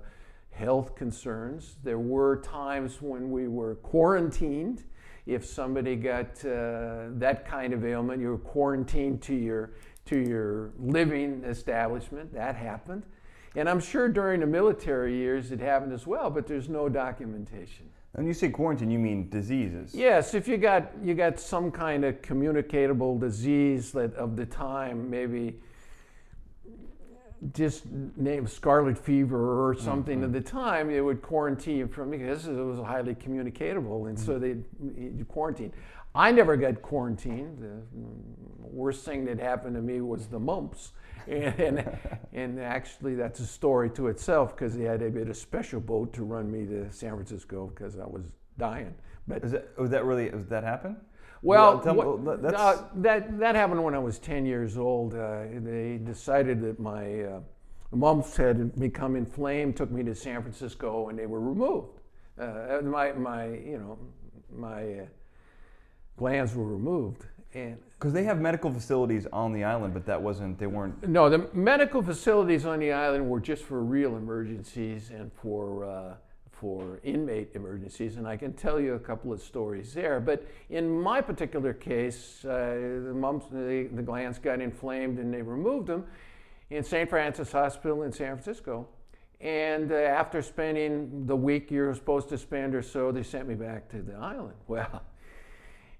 [0.51, 1.77] health concerns.
[1.83, 4.85] There were times when we were quarantined.
[5.27, 9.73] If somebody got uh, that kind of ailment, you were quarantined to your,
[10.07, 12.33] to your living establishment.
[12.33, 13.05] That happened.
[13.57, 17.91] And I'm sure during the military years it happened as well, but there's no documentation.
[18.13, 19.95] When you say quarantine, you mean diseases?
[19.95, 25.09] Yes, if you got you got some kind of communicable disease that of the time,
[25.09, 25.61] maybe
[27.55, 30.25] just name scarlet fever or something mm-hmm.
[30.25, 34.27] at the time, it would quarantine you from because it was highly communicable, and mm-hmm.
[34.27, 34.57] so they
[35.25, 35.73] quarantine.
[36.15, 37.59] I never got quarantined.
[37.63, 37.83] The
[38.63, 40.93] worst thing that happened to me was the mumps
[41.27, 41.99] and, and,
[42.33, 46.13] and, actually that's a story to itself because they had to get a special boat
[46.15, 48.25] to run me to San Francisco because I was
[48.59, 48.95] dying.
[49.29, 50.97] But is that, was that really was that happen?
[51.43, 55.15] Well, what, uh, that that happened when I was 10 years old.
[55.15, 57.41] Uh, they decided that my uh,
[57.93, 62.01] mumps had become inflamed, took me to San Francisco, and they were removed.
[62.39, 63.99] Uh, my my you know
[64.55, 65.05] my uh,
[66.17, 67.25] glands were removed,
[67.55, 71.09] and because they have medical facilities on the island, but that wasn't they weren't.
[71.09, 76.15] No, the medical facilities on the island were just for real emergencies and for uh,
[76.61, 80.21] for inmate emergencies, and I can tell you a couple of stories there.
[80.21, 82.75] But in my particular case, uh,
[83.07, 86.05] the mumps, the, the glands got inflamed, and they removed them
[86.69, 87.09] in St.
[87.09, 88.87] Francis Hospital in San Francisco.
[89.41, 93.55] And uh, after spending the week you're supposed to spend or so, they sent me
[93.55, 94.57] back to the island.
[94.69, 95.03] Well,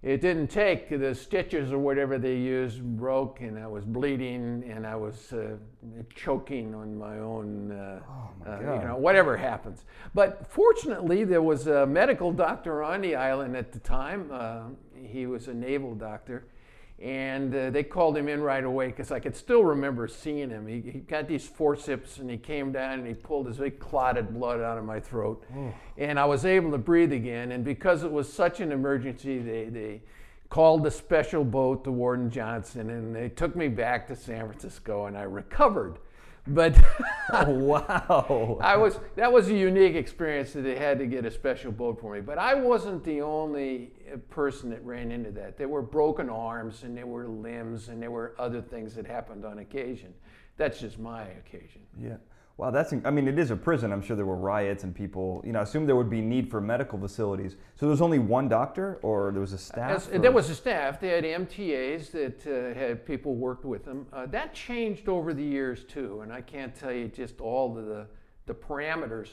[0.03, 4.87] it didn't take the stitches or whatever they used broke and i was bleeding and
[4.87, 5.57] i was uh,
[6.15, 9.85] choking on my own uh, oh my uh, you know whatever happens.
[10.15, 14.31] But fortunately there was a medical doctor on the island at the time.
[14.33, 14.63] Uh,
[15.03, 16.45] he was a naval doctor
[17.01, 20.67] and uh, they called him in right away because I could still remember seeing him.
[20.67, 24.35] He, he, got these forceps and he came down and he pulled this big clotted
[24.35, 25.43] blood out of my throat.
[25.57, 25.73] Oh.
[25.97, 27.53] And I was able to breathe again.
[27.53, 30.03] And because it was such an emergency, they, they
[30.51, 35.07] called the special boat, the Warden Johnston, and they took me back to San Francisco
[35.07, 35.99] and I recovered.
[36.47, 36.77] But
[37.33, 41.31] oh, wow, I was that was a unique experience that they had to get a
[41.31, 42.21] special boat for me.
[42.21, 45.59] But I wasn't the only uh, person that ran into that.
[45.59, 49.45] There were broken arms and there were limbs and there were other things that happened
[49.45, 50.15] on occasion.
[50.57, 51.83] That's just my occasion.
[51.99, 52.17] Yeah.
[52.61, 53.91] Wow, that's, I mean, it is a prison.
[53.91, 56.51] I'm sure there were riots and people, you know, I assume there would be need
[56.51, 57.53] for medical facilities.
[57.53, 59.91] So there was only one doctor or there was a staff?
[59.91, 61.01] As, there was a staff.
[61.01, 64.07] They had MTAs that uh, had people worked with them.
[64.13, 68.07] Uh, that changed over the years too, and I can't tell you just all the,
[68.45, 69.29] the parameters.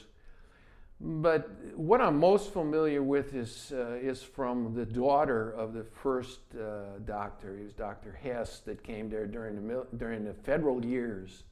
[0.98, 6.40] But what I'm most familiar with is, uh, is from the daughter of the first
[6.54, 7.58] uh, doctor.
[7.58, 8.10] He was Dr.
[8.22, 11.42] Hess that came there during the, during the federal years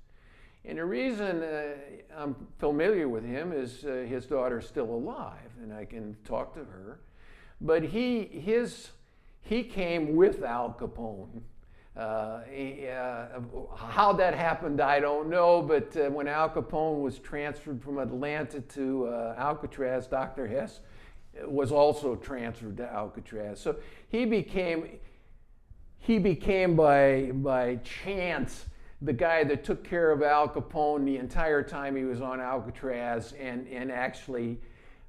[0.67, 1.75] and the reason uh,
[2.17, 6.61] I'm familiar with him is uh, his daughter's still alive, and I can talk to
[6.61, 6.99] her.
[7.61, 8.89] But he, his,
[9.43, 11.43] he came with Al Capone.
[11.97, 13.27] Uh, he, uh,
[13.77, 18.61] how that happened, I don't know, but uh, when Al Capone was transferred from Atlanta
[18.61, 20.47] to uh, Alcatraz, Dr.
[20.47, 20.81] Hess
[21.45, 23.61] was also transferred to Alcatraz.
[23.61, 23.77] So
[24.09, 24.89] he became,
[25.99, 28.67] he became by, by chance
[29.03, 33.35] the guy that took care of Al Capone the entire time he was on Alcatraz
[33.39, 34.59] and, and actually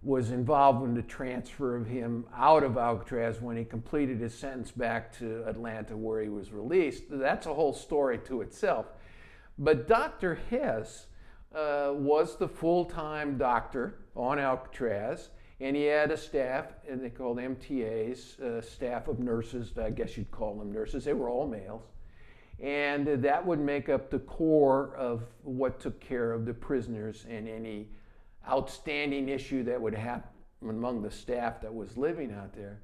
[0.04, 4.72] was involved in the transfer of him out of Alcatraz when he completed his sentence
[4.72, 7.04] back to Atlanta where he was released.
[7.10, 8.88] That's a whole story to itself.
[9.58, 10.40] But Dr.
[10.50, 11.08] Hess
[11.56, 17.10] uh, was the full time doctor on Alcatraz, and he had a staff, and they
[17.10, 21.06] called MTAs, uh, staff of nurses, I guess you'd call them nurses.
[21.06, 21.84] They were all males.
[22.60, 27.48] And that would make up the core of what took care of the prisoners and
[27.48, 27.90] any
[28.50, 30.30] outstanding issue that would happen
[30.62, 32.82] among the staff that was living out there.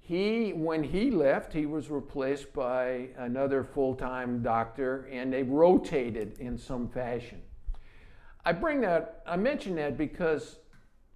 [0.00, 6.58] He, when he left, he was replaced by another full-time doctor, and they rotated in
[6.58, 7.40] some fashion.
[8.44, 10.56] I bring that, I mention that because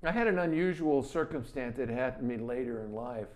[0.05, 3.29] I had an unusual circumstance that happened to me later in life.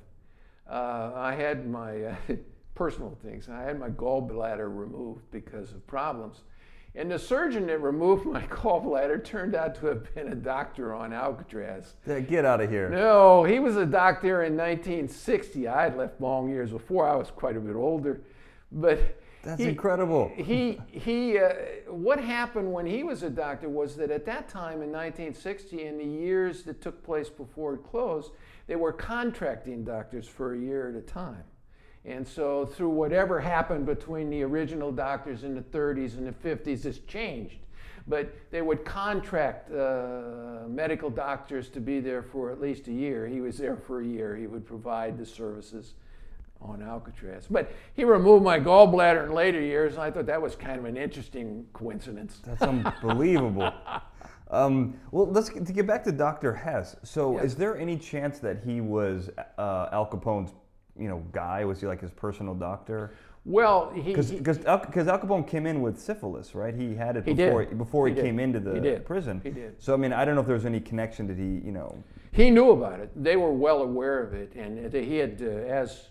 [0.70, 2.16] Uh, I had my uh,
[2.78, 3.48] personal things.
[3.48, 6.42] I had my gallbladder removed because of problems.
[6.94, 11.12] And the surgeon that removed my gallbladder turned out to have been a doctor on
[11.12, 11.94] Alcatraz.
[12.06, 12.88] Get out of here.
[12.88, 15.66] No, he was a doctor in 1960.
[15.66, 17.08] I had left long years before.
[17.08, 18.22] I was quite a bit older.
[18.70, 20.30] But that's he, incredible.
[20.36, 21.54] He, he, uh,
[21.88, 25.98] what happened when he was a doctor was that at that time in 1960, in
[25.98, 28.30] the years that took place before it closed,
[28.68, 31.42] they were contracting doctors for a year at a time.
[32.04, 36.82] And so, through whatever happened between the original doctors in the 30s and the 50s,
[36.82, 37.58] this changed.
[38.06, 43.26] But they would contract uh, medical doctors to be there for at least a year.
[43.26, 44.34] He was there for a year.
[44.34, 45.94] He would provide the services
[46.60, 47.46] on Alcatraz.
[47.48, 50.84] But he removed my gallbladder in later years, and I thought that was kind of
[50.84, 52.40] an interesting coincidence.
[52.44, 53.72] That's unbelievable.
[54.50, 56.54] um, well, let's get, to get back to Dr.
[56.54, 56.96] Hess.
[57.02, 57.44] So, yes.
[57.44, 60.52] is there any chance that he was uh, Al Capone's
[60.98, 61.64] you know guy?
[61.64, 63.12] Was he like his personal doctor?
[63.44, 66.74] Well, because because Al, Al, Capone came in with syphilis, right?
[66.74, 67.78] He had it he before did.
[67.78, 69.40] before he, he came into the he prison.
[69.42, 69.80] He did.
[69.82, 72.02] So I mean, I don't know if there was any connection that he you know.
[72.30, 73.10] He knew about it.
[73.16, 76.10] They were well aware of it, and he had, uh, as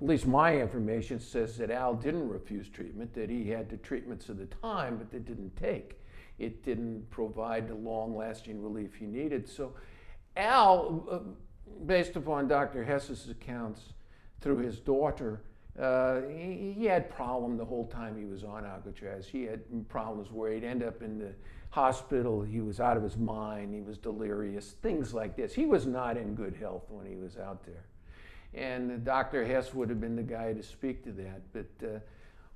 [0.00, 3.12] at least my information says that Al didn't refuse treatment.
[3.14, 6.00] That he had the treatments of the time, but they didn't take.
[6.38, 9.46] It didn't provide the long-lasting relief he needed.
[9.46, 9.74] So,
[10.36, 11.18] Al, uh,
[11.84, 12.84] based upon Dr.
[12.84, 13.92] Hess's accounts
[14.40, 15.42] through his daughter,
[15.78, 19.26] uh, he, he, had problem the whole time he was on Alcatraz.
[19.26, 21.32] He had problems where he'd end up in the
[21.70, 22.42] hospital.
[22.42, 23.72] He was out of his mind.
[23.72, 24.74] He was delirious.
[24.82, 25.54] Things like this.
[25.54, 27.84] He was not in good health when he was out there.
[28.52, 29.46] And Dr.
[29.46, 31.40] Hess would have been the guy to speak to that.
[31.52, 31.98] But uh,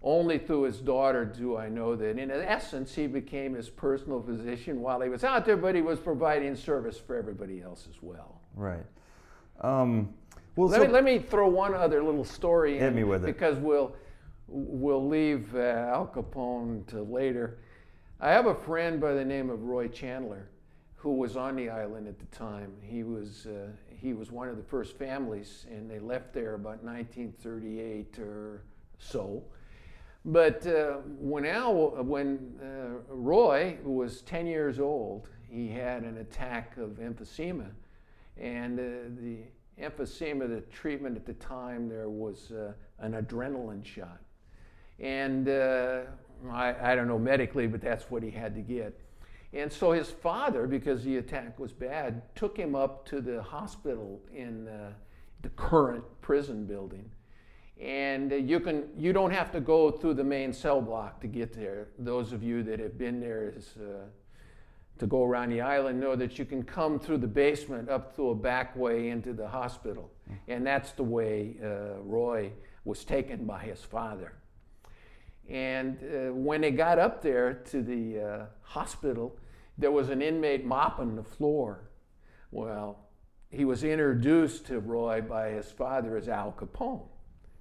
[0.03, 2.19] only through his daughter do I know that.
[2.19, 5.99] In essence, he became his personal physician while he was out there, but he was
[5.99, 8.41] providing service for everybody else as well.
[8.55, 8.85] Right.
[9.61, 10.13] Um,
[10.57, 13.25] well, let, so, me, let me throw one other little story hit in me with
[13.25, 13.27] it.
[13.27, 13.95] because we'll
[14.47, 17.59] we'll leave uh, Al Capone to later.
[18.21, 20.49] I have a friend by the name of Roy Chandler,
[20.95, 22.73] who was on the island at the time.
[22.81, 26.83] He was uh, he was one of the first families, and they left there about
[26.85, 28.63] 1938 or
[28.99, 29.43] so.
[30.25, 36.77] But uh, when Al, when uh, Roy was 10 years old, he had an attack
[36.79, 37.71] of emphysema,
[38.39, 38.83] and uh,
[39.21, 39.39] the
[39.81, 44.21] emphysema, the treatment at the time, there was uh, an adrenaline shot.
[45.01, 46.03] And uh,
[46.51, 48.99] I, I don't know medically, but that's what he had to get.
[49.53, 54.21] And so his father, because the attack was bad, took him up to the hospital
[54.35, 54.93] in uh,
[55.43, 57.09] the current prison building.
[57.81, 61.27] And uh, you can you don't have to go through the main cell block to
[61.27, 61.89] get there.
[61.99, 64.07] Those of you that have been there is uh,
[64.99, 68.31] to go around the island know that you can come through the basement up through
[68.31, 70.11] a back way into the hospital.
[70.49, 72.53] And that's the way uh, Roy
[72.85, 74.35] was taken by his father.
[75.49, 79.37] And uh, when they got up there to the uh, hospital,
[79.77, 81.91] there was an inmate mopping the floor.
[82.51, 82.99] Well,
[83.51, 87.07] he was introduced to Roy by his father as Al Capone.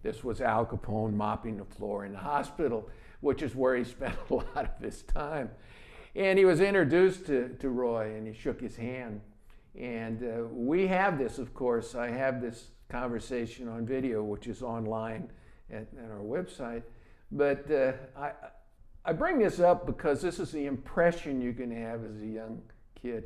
[0.01, 2.89] This was Al Capone mopping the floor in the hospital,
[3.21, 5.49] which is where he spent a lot of his time.
[6.15, 9.21] And he was introduced to, to Roy and he shook his hand.
[9.79, 11.95] And uh, we have this, of course.
[11.95, 15.31] I have this conversation on video, which is online
[15.71, 16.83] at, at our website.
[17.31, 18.31] But uh, I,
[19.03, 22.61] I bring this up because this is the impression you can have as a young
[23.01, 23.25] kid.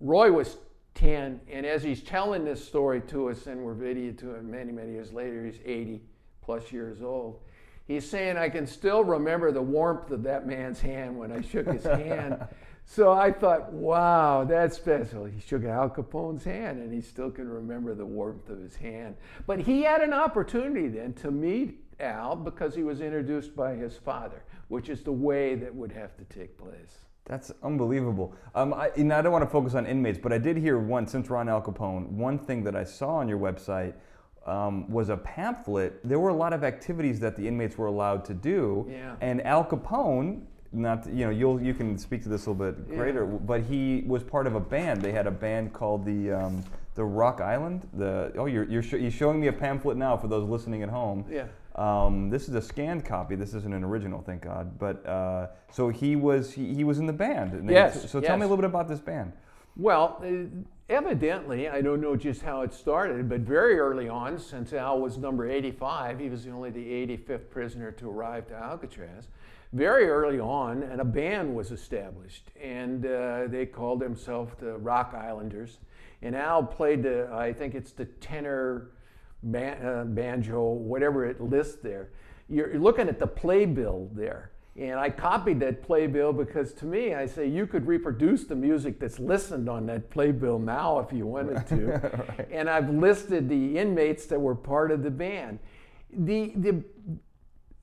[0.00, 0.56] Roy was
[0.94, 4.72] 10, and as he's telling this story to us, and we're video to him many,
[4.72, 6.02] many years later, he's 80
[6.42, 7.40] plus years old.
[7.86, 11.66] He's saying, I can still remember the warmth of that man's hand when I shook
[11.66, 12.46] his hand.
[12.86, 15.24] So I thought, wow, that's special.
[15.24, 19.16] He shook Al Capone's hand and he still can remember the warmth of his hand.
[19.46, 23.96] But he had an opportunity then to meet Al because he was introduced by his
[23.96, 26.98] father, which is the way that would have to take place.
[27.24, 28.34] That's unbelievable.
[28.54, 31.30] Um, I, I don't want to focus on inmates, but I did hear one, since
[31.30, 33.94] we're on Al Capone, one thing that I saw on your website
[34.46, 36.00] um, was a pamphlet.
[36.06, 39.16] There were a lot of activities that the inmates were allowed to do, Yeah.
[39.20, 40.42] and Al Capone.
[40.76, 43.38] Not you know you'll you can speak to this a little bit greater, yeah.
[43.46, 45.02] but he was part of a band.
[45.02, 46.64] They had a band called the um,
[46.96, 47.88] the Rock Island.
[47.92, 50.88] The oh you're you're, sh- you're showing me a pamphlet now for those listening at
[50.88, 51.24] home.
[51.30, 51.46] Yeah.
[51.76, 53.36] Um, this is a scanned copy.
[53.36, 54.76] This isn't an original, thank God.
[54.78, 57.70] But uh, so he was he, he was in the band.
[57.70, 59.32] Yes, So tell me a little bit about this band.
[59.76, 60.46] Well, uh,
[60.88, 65.18] evidently, I don't know just how it started, but very early on, since Al was
[65.18, 69.28] number 85, he was only the 85th prisoner to arrive to Alcatraz.
[69.72, 75.14] Very early on, and a band was established, and uh, they called themselves the Rock
[75.14, 75.78] Islanders.
[76.22, 78.90] And Al played the, I think it's the tenor,
[79.42, 82.10] ban- uh, banjo, whatever it lists there.
[82.48, 84.52] You're, you're looking at the playbill there.
[84.76, 88.98] And I copied that playbill because to me, I say you could reproduce the music
[88.98, 92.46] that's listened on that playbill now if you wanted to.
[92.50, 95.60] And I've listed the inmates that were part of the band.
[96.12, 96.82] The, the,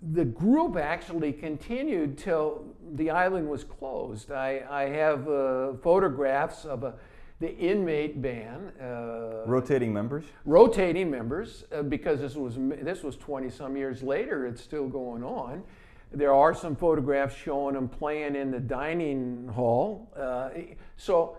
[0.02, 2.66] the group actually continued till
[2.96, 4.32] the island was closed.
[4.32, 6.96] I, I have uh, photographs of a,
[7.40, 8.72] the inmate band.
[8.82, 10.26] Uh, Rotating members.
[10.46, 15.24] rotating members uh, because this was this was 20 some years later it's still going
[15.24, 15.64] on
[16.12, 20.12] there are some photographs showing him playing in the dining hall.
[20.16, 20.50] Uh,
[20.98, 21.38] so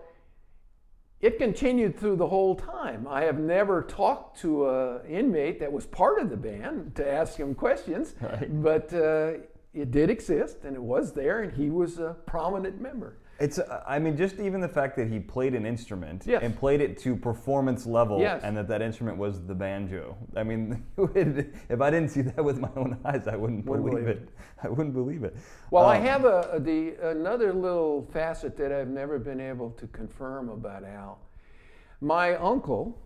[1.21, 3.07] it continued through the whole time.
[3.09, 7.37] I have never talked to an inmate that was part of the band to ask
[7.37, 8.61] him questions Right.
[8.63, 9.33] but uh,
[9.73, 13.83] it did exist and it was there and he was a prominent member It's uh,
[13.87, 16.43] I mean just even the fact that he played an instrument Yes.
[16.43, 18.41] and played it to performance level, Yes.
[18.43, 20.15] and that that instrument was the banjo.
[20.35, 24.05] I mean, if I didn't see that with my own eyes, I wouldn't, Wouldn't believe,
[24.05, 24.29] believe it.
[24.61, 25.35] I wouldn't believe it.
[25.71, 29.87] Well, I Um, have a, the another little facet that I've never been able to
[29.87, 31.17] confirm about Al.
[32.01, 32.97] My uncle,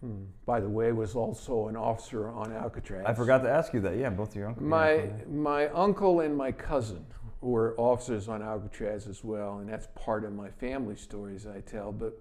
[0.00, 3.04] hmm, by the way, was also an officer on Alcatraz.
[3.06, 3.96] I forgot to ask you that.
[3.96, 4.64] Yeah, both your uncle.
[4.64, 7.04] My my uncle and my cousin
[7.40, 11.92] were officers on Alcatraz as well, and that's part of my family stories I tell.
[11.92, 12.20] But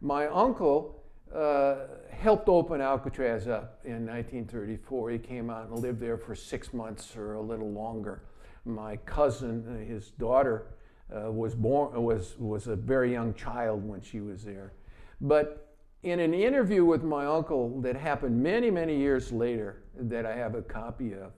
[0.00, 1.02] my uncle
[1.34, 5.10] uh, helped open Alcatraz up in 1934.
[5.10, 8.22] He came out and lived there for six months or a little longer.
[8.64, 10.66] My cousin, uh, his daughter,
[11.14, 14.72] uh, was born was was a very young child when she was there.
[15.20, 20.34] But in an interview with my uncle that happened many many years later, that I
[20.34, 21.32] have a copy of,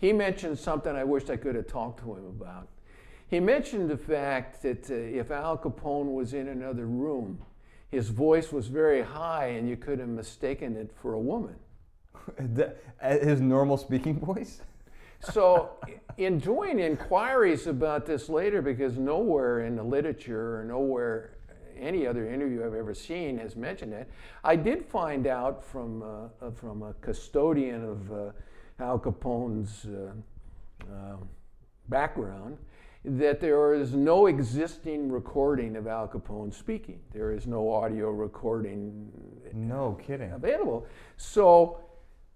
[0.00, 2.68] he mentioned something I wished I could have talked to him about.
[3.28, 7.40] He mentioned the fact that uh, if Al Capone was in another room,
[7.90, 11.56] his voice was very high and you could have mistaken it for a woman.
[13.02, 14.60] Uh, his normal speaking voice.
[15.20, 15.70] So,
[16.18, 21.38] in doing inquiries about this later, because nowhere in the literature or nowhere
[21.78, 24.10] any other interview I've ever seen has mentioned it,
[24.44, 26.06] I did find out from, uh,
[26.46, 28.30] uh, from a custodian of uh,
[28.80, 30.12] Al Capone's uh,
[30.90, 31.28] um
[31.88, 32.56] background
[33.04, 37.00] that there is no existing recording of Al Capone speaking.
[37.12, 39.10] There is no audio recording
[39.54, 40.32] No kidding.
[40.32, 40.86] available.
[41.16, 41.80] So,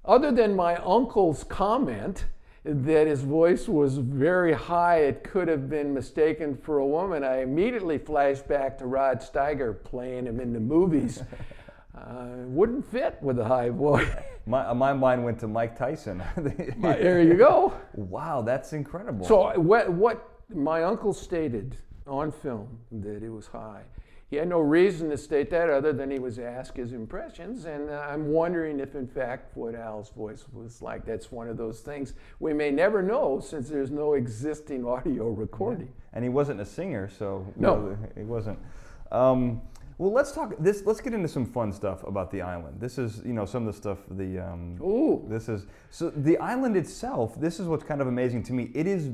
[0.05, 2.26] other than my uncle's comment
[2.64, 7.42] that his voice was very high, it could have been mistaken for a woman, I
[7.42, 11.22] immediately flashed back to Rod Steiger playing him in the movies.
[11.97, 14.09] Uh, wouldn't fit with a high voice.
[14.47, 16.22] My, uh, my mind went to Mike Tyson.
[16.76, 17.72] there you go.
[17.95, 19.24] wow, that's incredible.
[19.26, 21.76] So what, what my uncle stated
[22.07, 23.82] on film that it was high.
[24.28, 27.88] He had no reason to state that other than he was asked his impressions, and
[27.88, 31.05] uh, I'm wondering if, in fact, what Al's voice was like.
[31.07, 35.92] That's one of those things we may never know since there's no existing audio recording.
[36.12, 37.97] and he wasn't a singer, so No.
[38.16, 38.59] he wasn't.
[39.12, 39.62] Um,
[39.99, 40.82] well, let's talk this.
[40.84, 42.80] Let's get into some fun stuff about the island.
[42.80, 43.99] This is, you know, some of the stuff.
[44.11, 47.40] The um, Ooh, this is so the island itself.
[47.40, 48.70] This is what's kind of amazing to me.
[48.74, 49.11] It is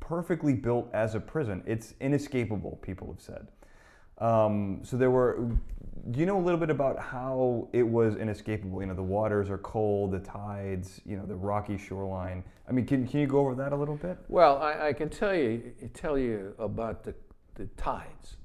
[0.00, 1.62] perfectly built as a prison.
[1.66, 2.78] It's inescapable.
[2.82, 3.48] People have said.
[4.18, 5.48] Um, so there were.
[6.10, 8.80] Do you know a little bit about how it was inescapable?
[8.80, 12.42] You know, the waters are cold, the tides, you know, the rocky shoreline.
[12.68, 14.18] I mean, can, can you go over that a little bit?
[14.28, 17.14] Well, I, I can tell you tell you about the,
[17.54, 18.36] the tides.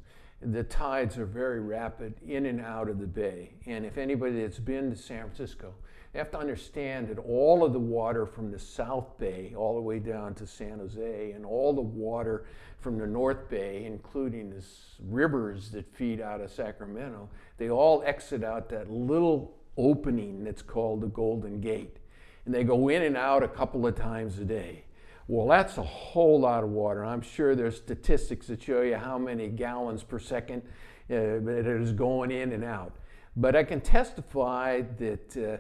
[0.42, 3.56] The tides are very rapid in and out of the bay.
[3.66, 5.74] And if anybody that's been to San Francisco,
[6.14, 9.82] you have to understand that all of the water from the South Bay all the
[9.82, 12.46] way down to San Jose, and all the water
[12.80, 14.64] from the North Bay, including the
[15.10, 21.02] rivers that feed out of Sacramento, they all exit out that little opening that's called
[21.02, 21.98] the Golden Gate.
[22.46, 24.84] And they go in and out a couple of times a day.
[25.28, 27.04] Well, that's a whole lot of water.
[27.04, 30.62] I'm sure there's statistics that show you how many gallons per second
[31.10, 32.94] uh, that is going in and out.
[33.36, 35.58] But I can testify that uh,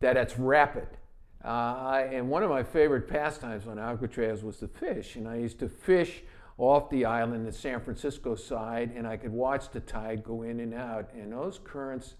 [0.00, 0.88] that it's rapid.
[1.44, 5.36] Uh, I, and one of my favorite pastimes on Alcatraz was to fish, and I
[5.36, 6.22] used to fish
[6.58, 10.60] off the island, the San Francisco side, and I could watch the tide go in
[10.60, 11.10] and out.
[11.14, 12.14] And those currents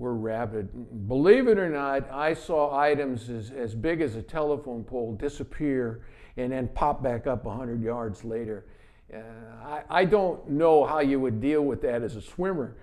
[0.00, 0.68] were rapid.
[1.06, 6.00] Believe it or not, I saw items as, as big as a telephone pole disappear
[6.38, 8.64] and then pop back up 100 yards later.
[9.12, 9.18] Uh,
[9.62, 12.76] I, I don't know how you would deal with that as a swimmer.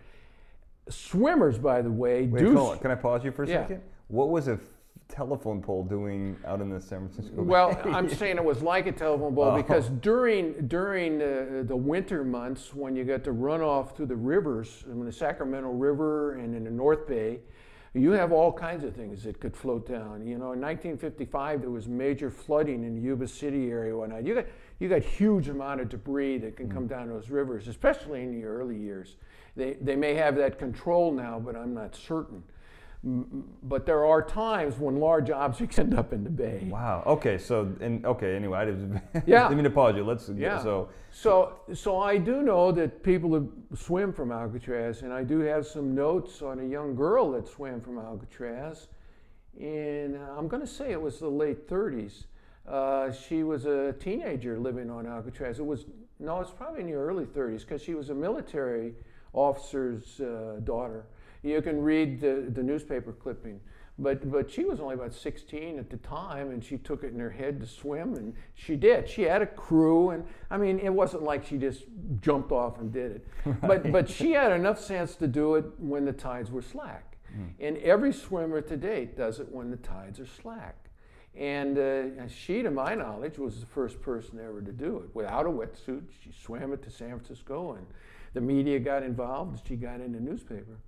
[0.89, 2.78] Swimmers, by the way, Wait, do.
[2.82, 3.63] Can I pause you for a Yeah.
[3.63, 3.82] second?
[4.09, 4.59] What was a
[5.08, 7.41] telephone pole doing out in the San Francisco?
[7.41, 7.82] Well, Bay?
[7.91, 9.55] I'm saying it was like a telephone pole Oh.
[9.55, 14.16] because during during the, the winter months when you got to run off through the
[14.16, 17.39] rivers, I mean, the Sacramento River and in the North Bay,
[17.93, 20.28] you have all kinds of things that could float down.
[20.28, 23.91] You know, in 1955 there was major flooding in the Yuba City area.
[23.91, 24.26] and whatnot.
[24.26, 24.45] You got
[24.80, 26.89] you got huge amount of debris that can come mm.
[26.89, 29.16] down those rivers, especially in the early years.
[29.55, 32.43] They they may have that control now, but I'm not certain.
[33.64, 36.68] But there are times when large objects end up in the bay.
[36.70, 37.03] Wow.
[37.05, 37.38] Okay.
[37.38, 38.36] So, and okay.
[38.36, 39.01] Anyway, I didn't.
[39.26, 39.49] Yeah.
[39.49, 40.03] mean to pause you.
[40.03, 40.30] Let's.
[40.30, 40.62] Yeah.
[40.62, 45.39] So, So, so I do know that people who swim from Alcatraz, and I do
[45.39, 48.88] have some notes on a young girl that swam from Alcatraz.
[49.60, 49.66] Uh,
[50.38, 52.26] I'm going to say it was the late 30s.
[52.68, 55.60] Uh, she was a teenager living on Alcatraz.
[55.60, 55.86] It was
[56.20, 58.93] no, it's probably in the early 30s because she was a military
[59.34, 61.05] officer's uh, daughter.
[61.44, 63.60] You can read the, the newspaper clipping.
[64.00, 67.20] But, but she was only about 16 at the time, and she took it in
[67.20, 69.10] her head to swim, and she did.
[69.10, 71.86] She had a crew, and I mean, it wasn't like she just
[72.22, 73.28] jumped off and did it.
[73.62, 77.18] But, but she had enough sense to do it when the tides were slack.
[77.60, 80.90] And every swimmer to date does it when the tides are slack.
[81.36, 85.46] And uh, she, to my knowledge, was the first person ever to do it without
[85.46, 86.04] a wetsuit.
[86.24, 87.86] She swam it to San Francisco, and
[88.34, 90.80] the media got involved, and she got in the newspaper.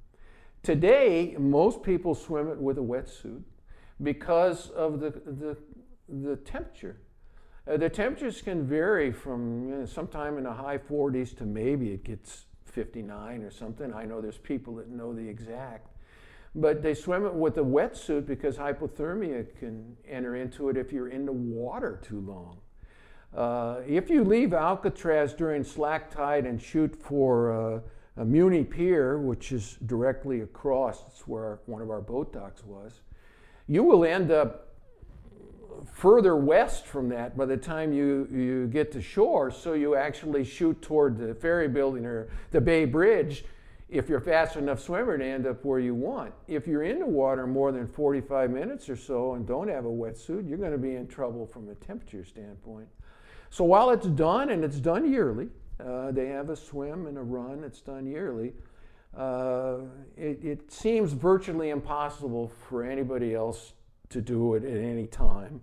[0.64, 3.43] Today, most people swim it with a wetsuit
[4.03, 5.57] because of the, the,
[6.07, 6.99] the temperature.
[7.68, 11.91] Uh, the temperatures can vary from you know, sometime in the high 40s to maybe
[11.91, 13.93] it gets 59 or something.
[13.93, 15.88] I know there's people that know the exact.
[16.55, 21.10] But they swim it with a wetsuit because hypothermia can enter into it if you're
[21.10, 22.57] in the water too long.
[23.36, 27.80] Uh, if you leave Alcatraz during slack tide and shoot for uh,
[28.20, 32.99] a Muni Pier, which is directly across, it's where one of our boat docks was,
[33.65, 34.76] you will end up
[35.93, 39.49] further west from that by the time you, you get to shore.
[39.49, 43.45] So you actually shoot toward the ferry building or the Bay Bridge.
[43.88, 46.34] If you're fast enough swimmer to end up where you want.
[46.49, 49.89] If you're in the water more than 45 minutes or so and don't have a
[49.89, 52.89] wetsuit, you're going to be in trouble from a temperature standpoint.
[53.49, 55.47] So while it's done, and it's done yearly,
[55.80, 58.53] uh, they have a swim and a run, it's done yearly.
[59.15, 59.77] Uh,
[60.17, 63.73] it, it seems virtually impossible for anybody else
[64.09, 65.61] to do it at any time.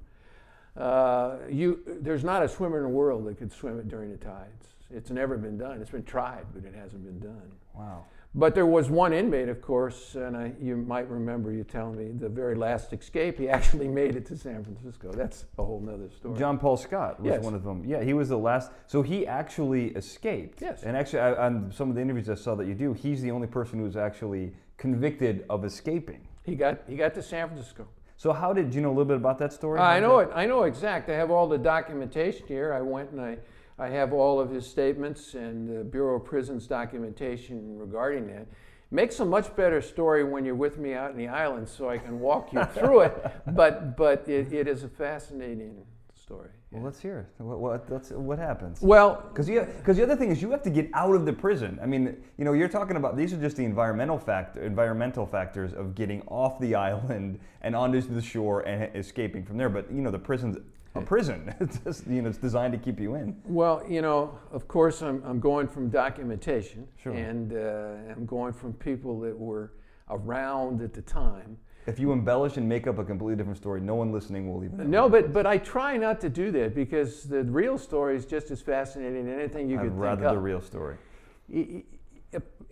[0.77, 4.19] Uh, you, there's not a swimmer in the world that could swim it during the
[4.19, 4.75] tides.
[4.91, 5.81] It's never been done.
[5.81, 7.53] It's been tried, but it hasn't been done.
[7.75, 8.05] wow.
[8.39, 12.13] But there was one inmate, of course, and I, you might remember you telling me
[12.13, 15.11] the very last escape, he actually made it to San Francisco.
[15.11, 16.39] That's a whole nother story.
[16.39, 17.43] John Paul Scott was Yes.
[17.43, 17.83] one of them.
[17.87, 18.71] Yeah, he was the last.
[18.89, 20.61] So he actually escaped.
[20.61, 20.83] Yes.
[20.83, 23.31] And actually, I, on some of the interviews I saw that you do, he's the
[23.31, 26.21] only person who's actually convicted of escaping.
[26.43, 27.89] He got, he got to San Francisco.
[28.19, 29.81] So how did you know a little bit about that story?
[29.81, 30.35] I know did- it.
[30.37, 31.09] I know exact.
[31.09, 32.75] I have all the documentation here.
[32.75, 33.39] I went and I,
[33.79, 38.47] I have all of his statements and the Bureau of Prisons documentation regarding that.
[38.91, 41.99] Makes a much better story when you're with me out in the islands, so I
[41.99, 43.33] can walk you through it.
[43.49, 46.51] But but it, it is a fascinating story.
[46.71, 47.43] Well, let's hear it.
[47.43, 48.81] What what, that's, what happens?
[48.81, 51.79] Well, Because because the other thing is you have to get out of the prison.
[51.83, 55.73] I mean, you know, you're talking about these are just the environmental fact environmental factors
[55.75, 59.69] of getting off the island and onto the shore and escaping from there.
[59.69, 60.59] But you know, the prison's
[60.99, 61.55] a prison.
[61.61, 63.37] It's just, you know, it's designed to keep you in.
[63.45, 67.13] Well, you know, of course, I'm, I'm going from documentation, Sure.
[67.13, 69.73] and uh, I'm going from people that were
[70.11, 71.57] around at the time.
[71.87, 74.77] If you embellish and make up a completely different story, no one listening will even.
[74.79, 74.85] know.
[74.85, 78.51] No, but but I try not to do that because the real story is just
[78.51, 80.97] as fascinating as anything you I'd could think rather the real story.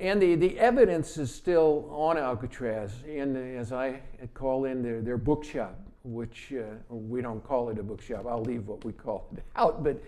[0.01, 4.01] And the, the evidence is still on Alcatraz, in as I
[4.35, 8.27] call in their, their bookshop, which uh, we don't call it a bookshop.
[8.29, 10.01] I'll leave what we call it out, but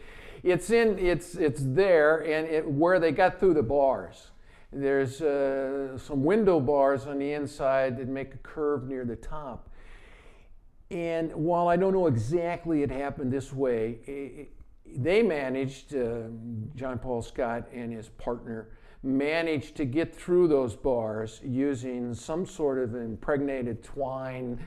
[0.43, 4.29] it's in it's it's there, and it, where they got through the bars.
[4.73, 9.71] There's uh, some window bars on the inside that make a curve near the top.
[10.91, 14.49] And while I don't know exactly it happened this way, i- i-
[14.97, 16.29] they managed, uh,
[16.77, 18.69] John Paul Scott and his partner
[19.03, 24.59] managed to get through those bars using some sort of impregnated twine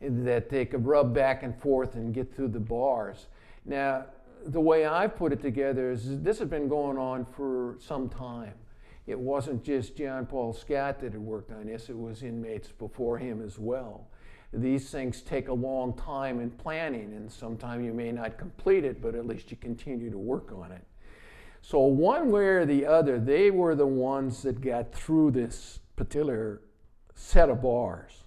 [0.00, 3.26] that they could rub back and forth and get through the bars.
[3.64, 4.06] Now,
[4.46, 8.54] the way I've put it together is this has been going on for some time.
[9.06, 13.18] It wasn't just John Paul Scott that had worked on this, it was inmates before
[13.18, 14.06] him as well.
[14.52, 19.02] These things take a long time in planning, and sometimes you may not complete it,
[19.02, 20.84] but at least you continue to work on it.
[21.60, 26.62] So, one way or the other, they were the ones that got through this particular
[27.14, 28.24] set of bars.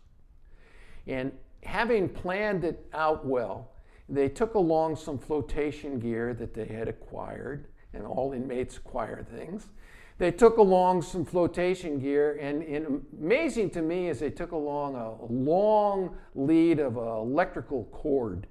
[1.07, 1.31] And
[1.63, 3.71] having planned it out well,
[4.09, 9.67] they took along some flotation gear that they had acquired, and all inmates acquire things.
[10.17, 14.95] They took along some flotation gear, and, and amazing to me is they took along
[14.95, 18.45] a long lead of electrical cord.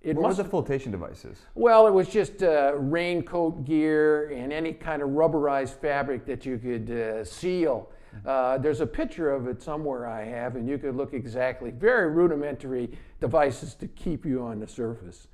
[0.00, 1.38] It what were the flotation devices?
[1.54, 6.58] Well, it was just uh, raincoat gear and any kind of rubberized fabric that you
[6.58, 7.90] could uh, seal
[8.26, 12.10] uh, there's a picture of it somewhere I have, and you could look exactly, very
[12.10, 12.90] rudimentary
[13.20, 15.28] devices to keep you on the surface.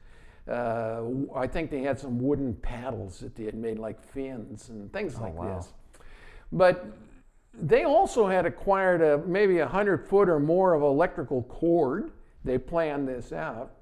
[0.49, 1.03] Uh,
[1.35, 5.16] I think they had some wooden paddles that they had made like fins and things
[5.18, 5.57] oh, like wow.
[5.57, 5.72] this.
[6.51, 6.87] But
[7.53, 12.12] they also had acquired a, maybe a hundred foot or more of electrical cord.
[12.45, 13.72] They planned this out,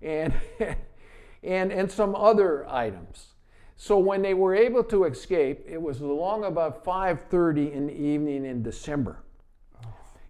[0.00, 0.32] and
[1.42, 3.34] and and some other items.
[3.76, 8.46] So when they were able to escape, it was along about 5:30 in the evening
[8.46, 9.18] in December.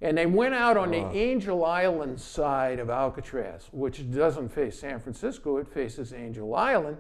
[0.02, 5.00] And they went out on the Angel Island side of Alcatraz, which doesn't face San
[5.00, 6.98] Francisco, it faces Angel Island.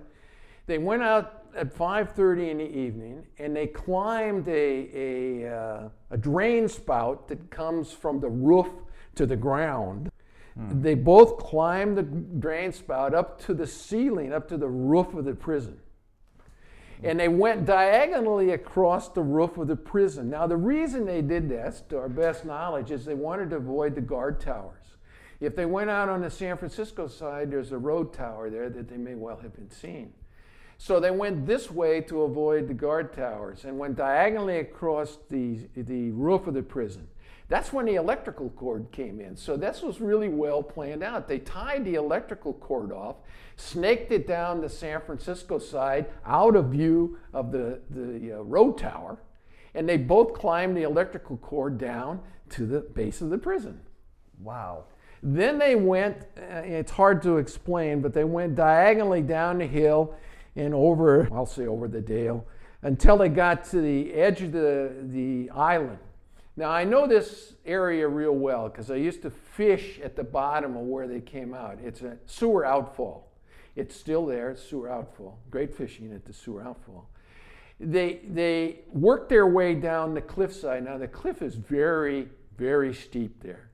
[0.66, 6.16] They went out at 5:30 in the evening and they climbed a, a, uh, a
[6.16, 8.68] drain spout that comes from the roof
[9.16, 10.10] to the ground.
[10.54, 10.80] Hmm.
[10.80, 15.24] They both climbed the drain spout up to the ceiling, up to the roof of
[15.24, 15.80] the prison
[16.96, 17.06] Mm-hmm.
[17.06, 20.30] and they went diagonally across the roof of the prison.
[20.30, 23.94] Now, the reason they did this, to our best knowledge, is they wanted to avoid
[23.94, 24.86] the guard towers.
[25.38, 28.88] If they went out on the San Francisco side, there's a road tower there that
[28.88, 30.14] they may well have been seen.
[30.78, 35.60] So they went this way to avoid the guard towers and went diagonally across the,
[35.74, 37.08] the roof of the prison.
[37.48, 39.36] That's when the electrical cord came in.
[39.36, 41.28] So this was really well planned out.
[41.28, 43.16] They tied the electrical cord off,
[43.56, 48.78] snaked it down the San Francisco side out of view of the, the uh, road
[48.78, 49.22] tower,
[49.74, 52.20] and they both climbed the electrical cord down
[52.50, 53.80] to the base of the prison.
[54.40, 54.84] Wow.
[55.22, 60.14] Then they went, uh, it's hard to explain, but they went diagonally down the hill
[60.56, 62.44] and over, I'll say over the dale,
[62.82, 65.98] until they got to the edge of the, the island.
[66.56, 70.74] Now, I know this area real well because I used to fish at the bottom
[70.76, 71.78] of where they came out.
[71.82, 73.30] It's a sewer outfall.
[73.74, 75.38] It's still there, it's sewer outfall.
[75.50, 77.10] Great fishing at the sewer outfall.
[77.78, 80.82] They, they worked their way down the cliffside.
[80.82, 83.70] Now, the cliff is very, very steep there.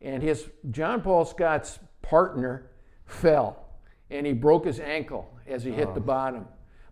[0.00, 2.70] And his, John Paul Scott's partner
[3.04, 3.64] fell
[4.10, 5.94] and he broke his ankle as he hit oh.
[5.94, 6.46] the bottom.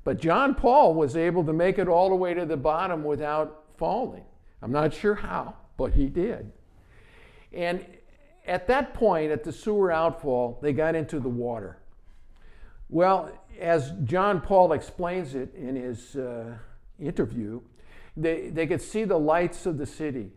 [0.04, 3.64] But John Paul was able to make it all the way to the bottom without
[3.78, 4.24] falling.
[4.62, 6.52] I'm not sure how, but he did.
[7.52, 7.84] And
[8.46, 11.78] at that point, at the sewer outfall, they got into the water.
[12.88, 16.54] Well, as John Paul explains it in his uh,
[17.00, 17.60] interview,
[18.16, 20.30] they, they could see the lights of the city.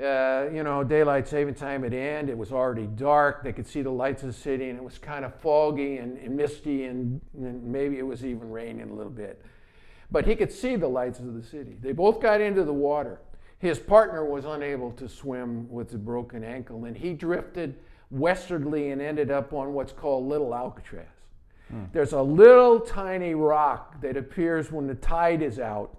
[0.00, 2.30] Uh, you know, daylight saving time had ended.
[2.30, 3.42] It was already dark.
[3.42, 6.16] They could see the lights of the city, and it was kind of foggy and,
[6.18, 9.44] and misty, and, and, maybe it was even raining a little bit.
[10.08, 11.76] But he could see the lights of the city.
[11.80, 13.18] They both got into the water.
[13.58, 17.76] His partner was unable to swim with a broken ankle, and he drifted
[18.10, 21.06] westwardly and ended up on what's called Little Alcatraz.
[21.68, 21.84] Hmm.
[21.92, 25.98] There's a little tiny rock that appears when the tide is out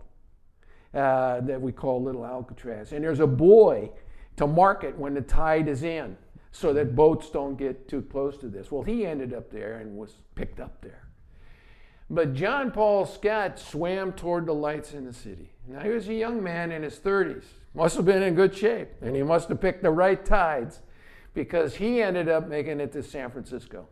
[0.93, 2.93] uh, that we call Little Alcatraz.
[2.93, 3.91] And there's a buoy
[4.37, 6.17] to mark it when the tide is in
[6.51, 8.71] so that boats don't get too close to this.
[8.71, 11.08] Well, he ended up there and was picked up there.
[12.09, 15.51] But John Paul Scott swam toward the lights in the city.
[15.67, 17.43] Now, he was a young man in his 30s,
[17.75, 20.79] must have been in good shape, and he must have picked the right tides
[21.35, 23.87] because he ended up making it to San Francisco.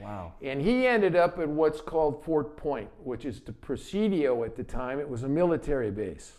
[0.00, 0.32] Wow.
[0.40, 4.64] And he ended up at what's called Fort Point, which is the Presidio at the
[4.64, 4.98] time.
[4.98, 6.38] It was a military base.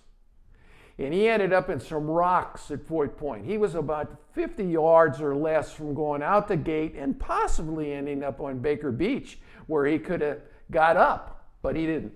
[0.98, 3.46] And he ended up in some rocks at Fort Point.
[3.46, 8.24] He was about 50 yards or less from going out the gate and possibly ending
[8.24, 10.42] up on Baker Beach, where he could have
[10.74, 12.14] got up, but he didn't.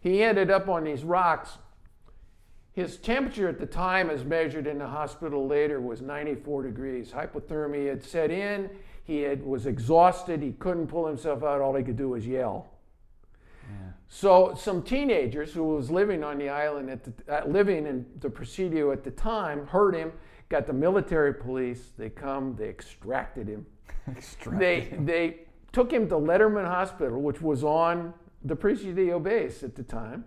[0.00, 1.58] He ended up on these rocks.
[2.72, 7.10] His temperature at the time, as measured in the hospital later, was 94 degrees.
[7.12, 8.68] Hypothermia had set in.
[9.04, 10.42] He had, was exhausted.
[10.42, 11.60] He couldn't pull himself out.
[11.60, 12.70] All he could do was yell.
[13.62, 13.76] Yeah.
[14.08, 18.30] So some teenagers who was living on the island at the, uh, living in the
[18.30, 20.12] Presidio at the time heard him,
[20.48, 21.92] got the military police.
[21.98, 23.66] They come, they extracted him.
[24.16, 25.06] Extracted They him.
[25.06, 25.36] they
[25.72, 28.14] took him to Letterman Hospital, which was on
[28.44, 30.24] the Presidio base at the time,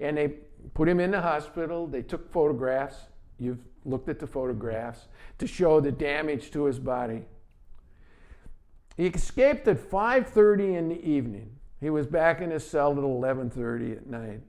[0.00, 0.34] and they
[0.74, 1.86] put him in the hospital.
[1.86, 2.96] They took photographs.
[3.38, 5.06] You've looked at the photographs
[5.38, 7.24] to show the damage to his body.
[8.96, 11.52] He escaped at 5:30 in the evening.
[11.80, 14.40] He was back in his cell at 11:30 at night.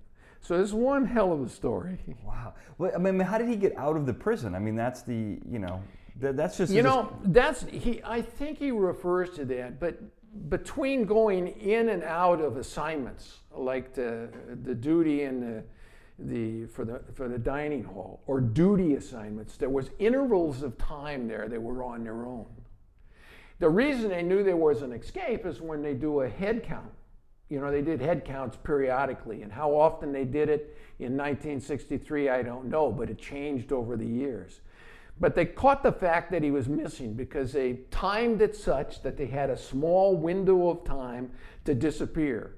[0.41, 1.99] So this is one hell of a story.
[2.25, 2.53] Wow.
[2.77, 4.55] Well, I mean, how did he get out of the prison?
[4.55, 5.83] I mean, that's the you know,
[6.19, 8.01] that, that's just You know, that's he.
[8.03, 9.99] I think he refers to that, but
[10.49, 14.29] between going in and out of assignments, like the
[14.63, 15.63] the duty and the
[16.19, 21.27] the for the for the dining hall or duty assignments, there was intervals of time
[21.27, 22.47] there they were on their own.
[23.59, 26.91] The reason they knew there was an escape is when they do a head count.
[27.49, 32.29] You know, they did head counts periodically, and how often they did it in 1963,
[32.29, 34.61] I don't know, but it changed over the years.
[35.19, 39.17] But they caught the fact that he was missing because they timed it such that
[39.17, 41.31] they had a small window of time
[41.65, 42.55] to disappear.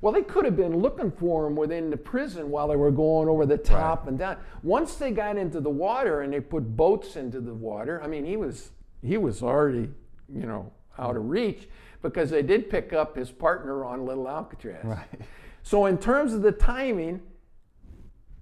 [0.00, 3.28] Well, they could have been looking for him within the prison while they were going
[3.28, 4.38] over the top and down.
[4.62, 8.24] Once they got into the water and they put boats into the water, I mean,
[8.24, 8.70] he was
[9.02, 9.88] he was already,
[10.32, 11.68] you know, out of reach
[12.02, 14.84] because they did pick up his partner on Little Alcatraz.
[14.84, 15.20] Right.
[15.62, 17.20] So in terms of the timing,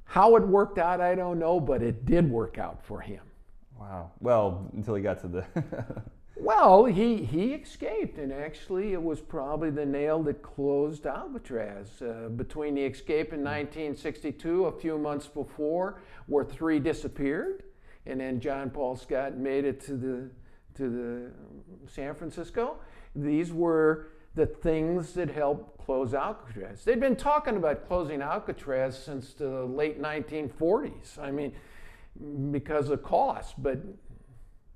[0.05, 3.21] how it worked out, I don't know, but it did work out for him.
[3.79, 4.11] Wow.
[4.21, 5.45] Well, until he got to the.
[6.41, 12.01] Well, he, he escaped, and actually, it was probably the nail that closed Alcatraz.
[12.01, 17.65] Uh, between the escape in 1962, a few months before, where three disappeared,
[18.07, 20.31] and then John Paul Scott made it to the
[20.77, 22.77] to the San Francisco.
[23.17, 26.85] These were the things that helped close Alcatraz.
[26.85, 31.19] They'd been talking about closing Alcatraz since the late 1940s.
[31.19, 31.53] I mean,
[32.51, 33.79] because of cost, but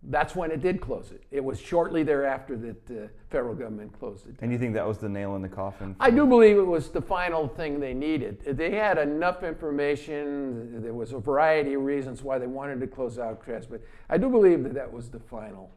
[0.05, 1.23] that's when it did close it.
[1.31, 4.35] It was shortly thereafter that the federal government closed it.
[4.41, 5.95] and you think that was the nail in the coffin?
[6.01, 8.43] I do believe it was the final thing they needed.
[8.45, 10.83] They had enough information.
[10.83, 13.81] There was a variety of reasons why they wanted to close Alcatraz, but
[14.11, 15.71] I do believe that that was the final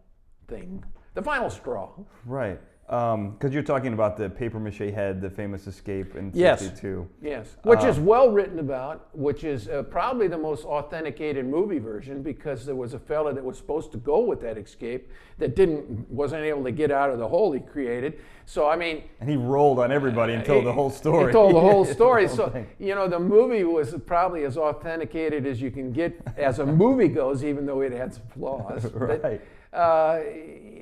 [0.47, 1.91] thing, the final straw.
[2.25, 2.59] Right.
[2.87, 6.59] Because you're talking about the paper mache head, the famous escape in Yes.
[6.61, 7.07] 62.
[7.19, 11.79] Yes, which is Um, well written about, which is uh, probably the most authenticated movie
[11.79, 15.09] version because there was a fella that was supposed to go with that escape
[15.39, 18.19] that didn't wasn't able to get out of the hole he created.
[18.45, 21.27] So I mean, And he rolled on everybody and told He- the whole story.
[21.27, 22.25] He told the whole story.
[22.27, 22.67] whole so thing.
[22.77, 27.07] you know, the movie was probably as authenticated as you can get as a movie
[27.07, 28.83] goes, even though it had some flaws.
[28.93, 29.41] But, Right.
[29.75, 30.19] Uh,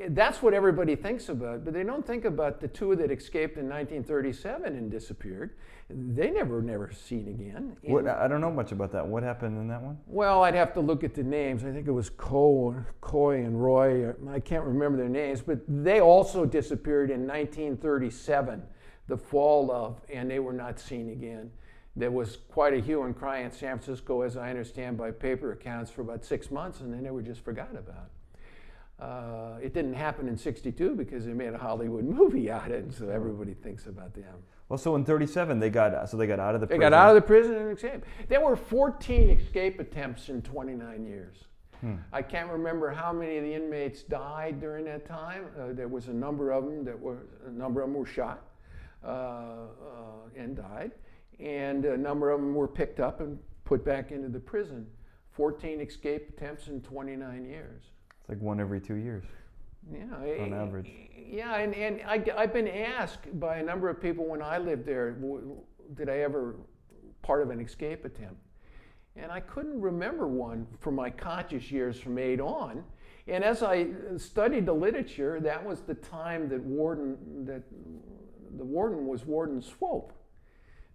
[0.09, 3.65] that's what everybody thinks about, but they don't think about the two that escaped in
[3.69, 5.55] 1937 and disappeared.
[5.89, 7.75] They never, never seen again.
[7.83, 9.05] What, I don't know much about that.
[9.05, 9.97] What happened in that one?
[10.07, 11.63] well, I'd have to look at the names.
[11.63, 14.13] I think it was Coe, Coy and Roy.
[14.29, 18.61] I can't remember their names, but they also disappeared in 1937,
[19.07, 21.51] the fall of, and they were not seen again.
[21.95, 25.51] There was quite a hue and cry in San Francisco, as I understand by paper
[25.51, 28.09] accounts, for about six months, and then they were just forgot about.
[29.03, 32.93] Uh, it didn't happen in 62 because they made a Hollywood movie out of it,
[32.93, 34.35] so everybody thinks about them.
[34.69, 36.79] Well, so in 37 they got so they got out of the prison.
[36.79, 36.91] They prison.
[36.91, 38.05] got out of the prison and escaped.
[38.29, 41.35] There were 14 escape attempts in 29 years.
[42.13, 45.47] I can't remember how many of the inmates died during that time.
[45.59, 48.45] Uh, there was a number of them that were a number of them were shot
[49.03, 49.65] uh, uh,
[50.37, 50.93] and died,
[51.41, 54.87] and a number of them were picked up and put back into the prison.
[55.31, 57.83] 14 escape attempts in 29 years.
[58.23, 59.25] It's like one every two years.
[59.91, 60.89] Yeah, On average.
[61.29, 64.85] Yeah, and, and I, have been asked by a number of people when I lived
[64.85, 65.57] there, w-
[65.95, 66.55] did I ever
[67.21, 68.37] part of an escape attempt?
[69.17, 72.85] And I couldn't remember one from my conscious years from eight on.
[73.27, 77.63] And as I studied the literature, that was the time that Warden, that
[78.57, 80.13] the warden was Warden Swope.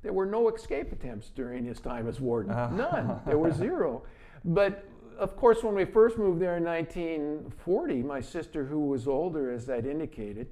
[0.02, 2.52] There were no escape attempts during his time as warden.
[2.52, 2.70] Ah.
[2.70, 3.20] None.
[3.26, 4.04] There were zero.
[4.44, 4.84] But
[5.18, 9.68] of course, when we first moved there in 1940, my sister, who was older, as
[9.68, 10.48] I'd indicated,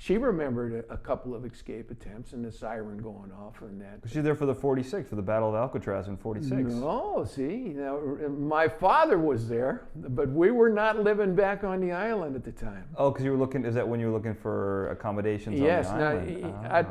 [0.00, 4.00] she remembered a, a couple of escape attempts and the siren going off and that.
[4.02, 6.72] Was she there for the 46 for the Battle of Alcatraz in 46?
[6.74, 7.98] No, see, now,
[8.28, 12.52] my father was there, but we were not living back on the island at the
[12.52, 12.84] time.
[12.96, 13.64] Oh, because you were looking.
[13.64, 16.42] Is that when you were looking for accommodations yes, on the now island?
[16.44, 16.86] y- Ah, I'd,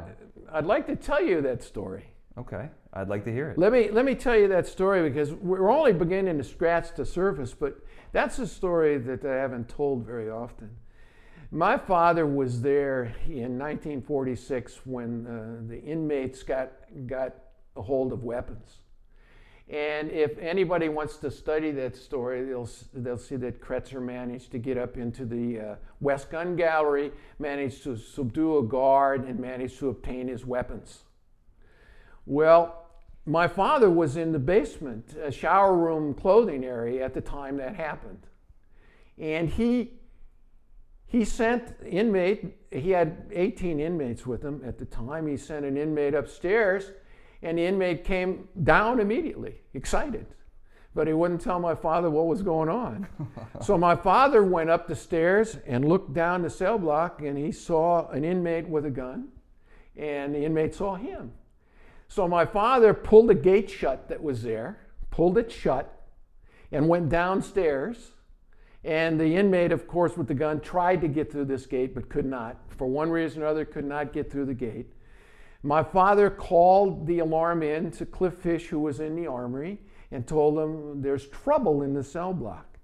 [0.51, 2.05] I'd like to tell you that story.
[2.37, 3.57] Okay, I'd like to hear it.
[3.57, 7.05] Let me let me tell you that story because we're only beginning to scratch the
[7.05, 7.79] surface, but
[8.11, 10.69] that's a story that I haven't told very often.
[11.49, 16.73] My father was there in 1946 when uh, the inmates got
[17.07, 17.33] got
[17.77, 18.79] a hold of weapons,
[19.69, 24.57] And if anybody wants to study that story, they'll, they'll see that Cretzer managed to
[24.57, 29.77] get up into the uh, West Gun Gallery, managed to subdue a guard, and managed
[29.79, 31.03] to obtain his weapons.
[32.27, 32.85] Well,
[33.25, 37.75] my father was in the basement, a shower room clothing area at the time that
[37.75, 38.27] happened.
[39.17, 39.93] And he,
[41.05, 45.25] he sent inmate, he had 18 inmates with him at the time.
[45.25, 46.91] He sent an inmate upstairs
[47.41, 50.25] and the inmate came down immediately, excited.
[50.93, 53.07] But he wouldn't tell my father what was going on.
[53.61, 57.53] so my father went up the stairs and looked down the cell block, and he
[57.53, 59.29] saw an inmate with a gun,
[59.95, 61.31] and the inmate saw him.
[62.07, 64.79] So my father pulled the gate shut that was there,
[65.11, 65.93] pulled it shut,
[66.71, 68.11] and went downstairs.
[68.83, 72.09] And the inmate, of course, with the gun, tried to get through this gate but
[72.09, 72.57] could not.
[72.69, 74.93] For one reason or other, could not get through the gate.
[75.63, 79.79] My father called the alarm in to Cliff Fish, who was in the armory,
[80.11, 82.77] and told him there's trouble in the cell block.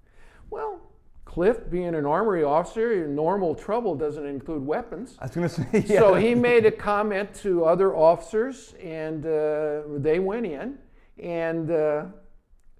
[0.50, 0.82] Well,
[1.26, 5.18] Cliff, being an armory officer, normal trouble doesn't include weapons.
[5.20, 6.00] I was going to say, yeah.
[6.00, 10.78] So he made a comment to other officers, and uh, they went in,
[11.18, 12.06] and uh,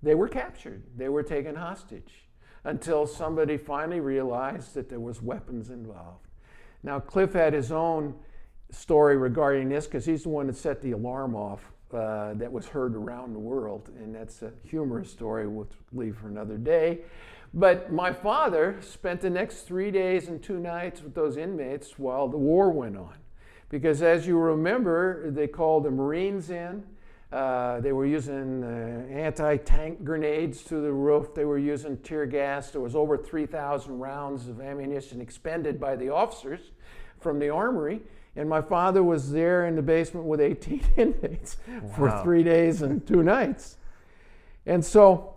[0.04, 0.84] they were captured.
[0.96, 2.28] They were taken hostage
[2.66, 6.28] until somebody finally realized that there was weapons involved.
[6.84, 8.14] Now, Cliff had his own
[8.72, 12.66] story regarding this because he's the one that set the alarm off uh, that was
[12.68, 13.90] heard around the world.
[13.98, 17.00] And that's a humorous story we'll leave for another day.
[17.54, 22.28] But my father spent the next three days and two nights with those inmates while
[22.28, 23.16] the war went on.
[23.70, 26.84] Because as you remember, they called the Marines in.
[27.32, 31.34] Uh, they were using uh, anti tank grenades through the roof.
[31.34, 32.70] They were using tear gas.
[32.70, 36.60] There was over 3,000 rounds of ammunition expended by the officers
[37.20, 38.02] from the armory.
[38.36, 41.90] And my father was there in the basement with 18 inmates wow.
[41.96, 43.78] for three days and two nights.
[44.66, 45.36] And so,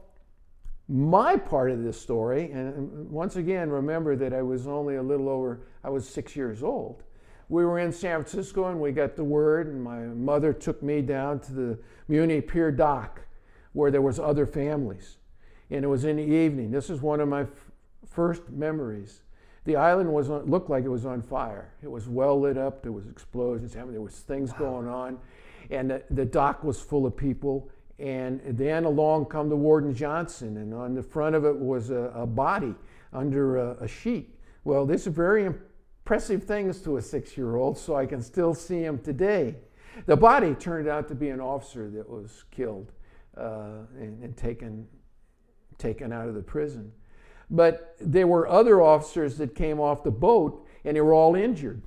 [0.88, 5.28] my part of this story, and once again, remember that I was only a little
[5.28, 7.02] over, I was six years old.
[7.48, 11.02] We were in San Francisco and we got the word, and my mother took me
[11.02, 11.78] down to the
[12.08, 13.20] Muni Pier dock
[13.72, 15.18] where there was other families.
[15.70, 16.70] And it was in the evening.
[16.70, 17.48] This is one of my f-
[18.08, 19.22] first memories
[19.66, 21.72] the island was on, looked like it was on fire.
[21.82, 22.82] It was well lit up.
[22.82, 23.94] There was explosions happening.
[23.94, 24.58] There was things wow.
[24.58, 25.18] going on,
[25.70, 27.68] and the, the, dock was full of people.
[27.98, 32.12] And then along come the Warden Johnston, and on the front of it was a,
[32.14, 32.74] a body
[33.12, 34.38] under a, a, sheet.
[34.64, 38.98] Well, this are very impressive things to a six-year-old, so I can still see him
[38.98, 39.56] today.
[40.04, 42.92] The body turned out to be an officer that was killed
[43.36, 44.86] uh, and, and taken
[45.78, 46.92] taken out of the prison.
[47.50, 51.82] But there were other officers that came off the boat and they were all injured.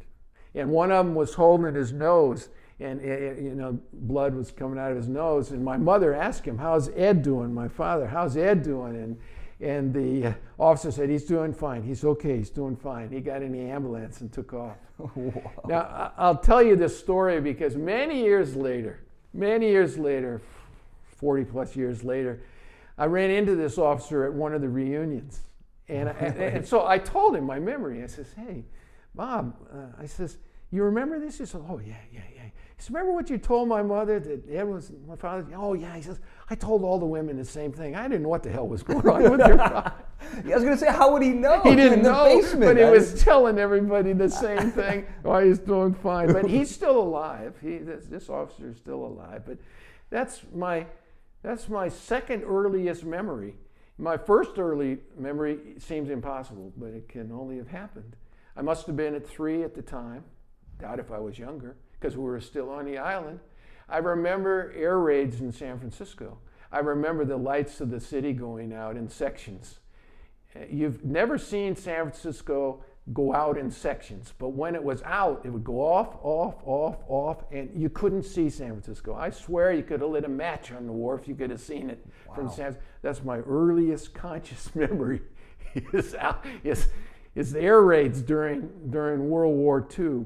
[0.55, 2.49] And one of them was holding his nose
[2.79, 5.51] and eh, eh, you know blood was coming out of his nose.
[5.51, 8.07] And my mother asked him how's ed doing my father?
[8.07, 8.95] How's ed doing?
[8.95, 9.17] And
[9.61, 11.83] and the uh, officer said he's doing fine.
[11.83, 12.37] He's okay.
[12.37, 13.09] He's doing fine.
[13.09, 14.77] He got in the ambulance and took off.
[15.15, 15.51] Wow.
[15.65, 18.99] now i'll tell you this story because many years later
[19.33, 20.41] many years later
[21.15, 22.41] 40 plus years later
[22.97, 25.39] i ran into this officer at one of the reunions
[25.89, 28.03] and, I, and, so I told him my memory.
[28.03, 28.65] I says, hey,
[29.15, 30.37] Bob, uh, I says,
[30.71, 31.39] you remember this?
[31.39, 32.43] He said, oh, yeah, yeah, yeah.
[32.43, 35.45] He says, remember what you told my mother that Ed was my father?
[35.55, 35.95] Oh, yeah.
[35.95, 36.19] He says,
[36.49, 37.95] I told all the women the same thing.
[37.95, 39.93] I didn't know what the hell was going on with your father.
[40.21, 41.61] I was going to say, how would he know?
[41.61, 45.05] He didn't know, basement, but he was telling everybody the same thing.
[45.25, 46.31] oh, he's doing fine.
[46.31, 47.55] But he's still alive.
[47.61, 49.43] He, this, this officer is still alive.
[49.45, 49.57] But
[50.11, 50.85] that's my,
[51.41, 53.55] that's my second earliest memory
[53.99, 58.15] my first early memory seems impossible, but it can only have happened.
[58.55, 60.23] I must have been at three at the time.
[60.79, 63.41] Doubt if I was younger, because we were still on the island.
[63.89, 66.37] I remember air raids in San Francisco.
[66.71, 69.79] I remember the lights of the city going out in sections.
[70.69, 72.83] You've never seen San Francisco
[73.13, 74.33] go out in sections.
[74.37, 78.23] But when it was out, it would go off, off, off, off, and you couldn't
[78.23, 79.15] see San Francisco.
[79.15, 81.89] I swear you could have lit a match on the wharf, you could have seen
[81.89, 82.35] it wow.
[82.35, 85.21] from San That's my earliest conscious memory
[85.93, 86.87] is, out, is,
[87.35, 90.25] is the air raids during, during World War II.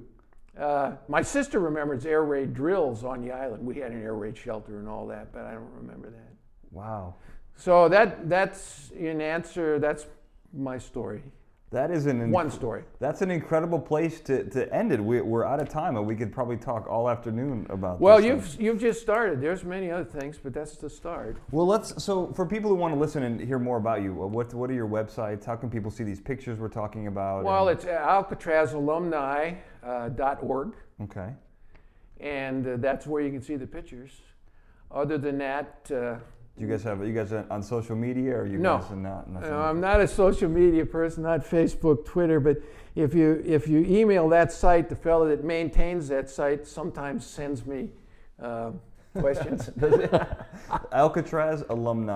[0.58, 3.66] Uh, my sister remembers air raid drills on the island.
[3.66, 6.34] We had an air raid shelter and all that, but I don't remember that.
[6.72, 7.16] Wow.
[7.56, 9.80] So that that's in answer.
[9.80, 10.06] That's
[10.54, 11.24] my story.
[11.74, 12.84] That is an one story.
[13.00, 15.04] That's an incredible place to, to end it.
[15.04, 18.00] We, are out of time, and we could probably talk all afternoon about.
[18.00, 19.42] Well, you've you've just started.
[19.42, 21.38] There's many other things, but that's the start.
[21.50, 22.04] Well, let's.
[22.04, 24.74] So, for people who want to listen and hear more about you, what what are
[24.74, 25.46] your websites?
[25.46, 27.44] How can people see these pictures we're talking about?
[27.44, 27.80] Well, and...
[27.80, 29.58] it's alcatrazalumni.org.
[29.84, 31.34] Uh, okay.
[32.20, 34.12] And uh, that's where you can see the pictures.
[34.92, 36.18] Other than that, uh,
[36.58, 38.78] Do you guys have you guys on social media or are you No.
[38.78, 39.30] guys are not?
[39.30, 42.58] No, I'm not a social media person, not Facebook, Twitter, but
[42.96, 47.66] if you if you email that site, the fellow that maintains that site sometimes sends
[47.66, 47.90] me
[48.40, 48.70] uh,
[49.20, 49.72] questions.
[50.92, 52.12] Alcatraz alumni.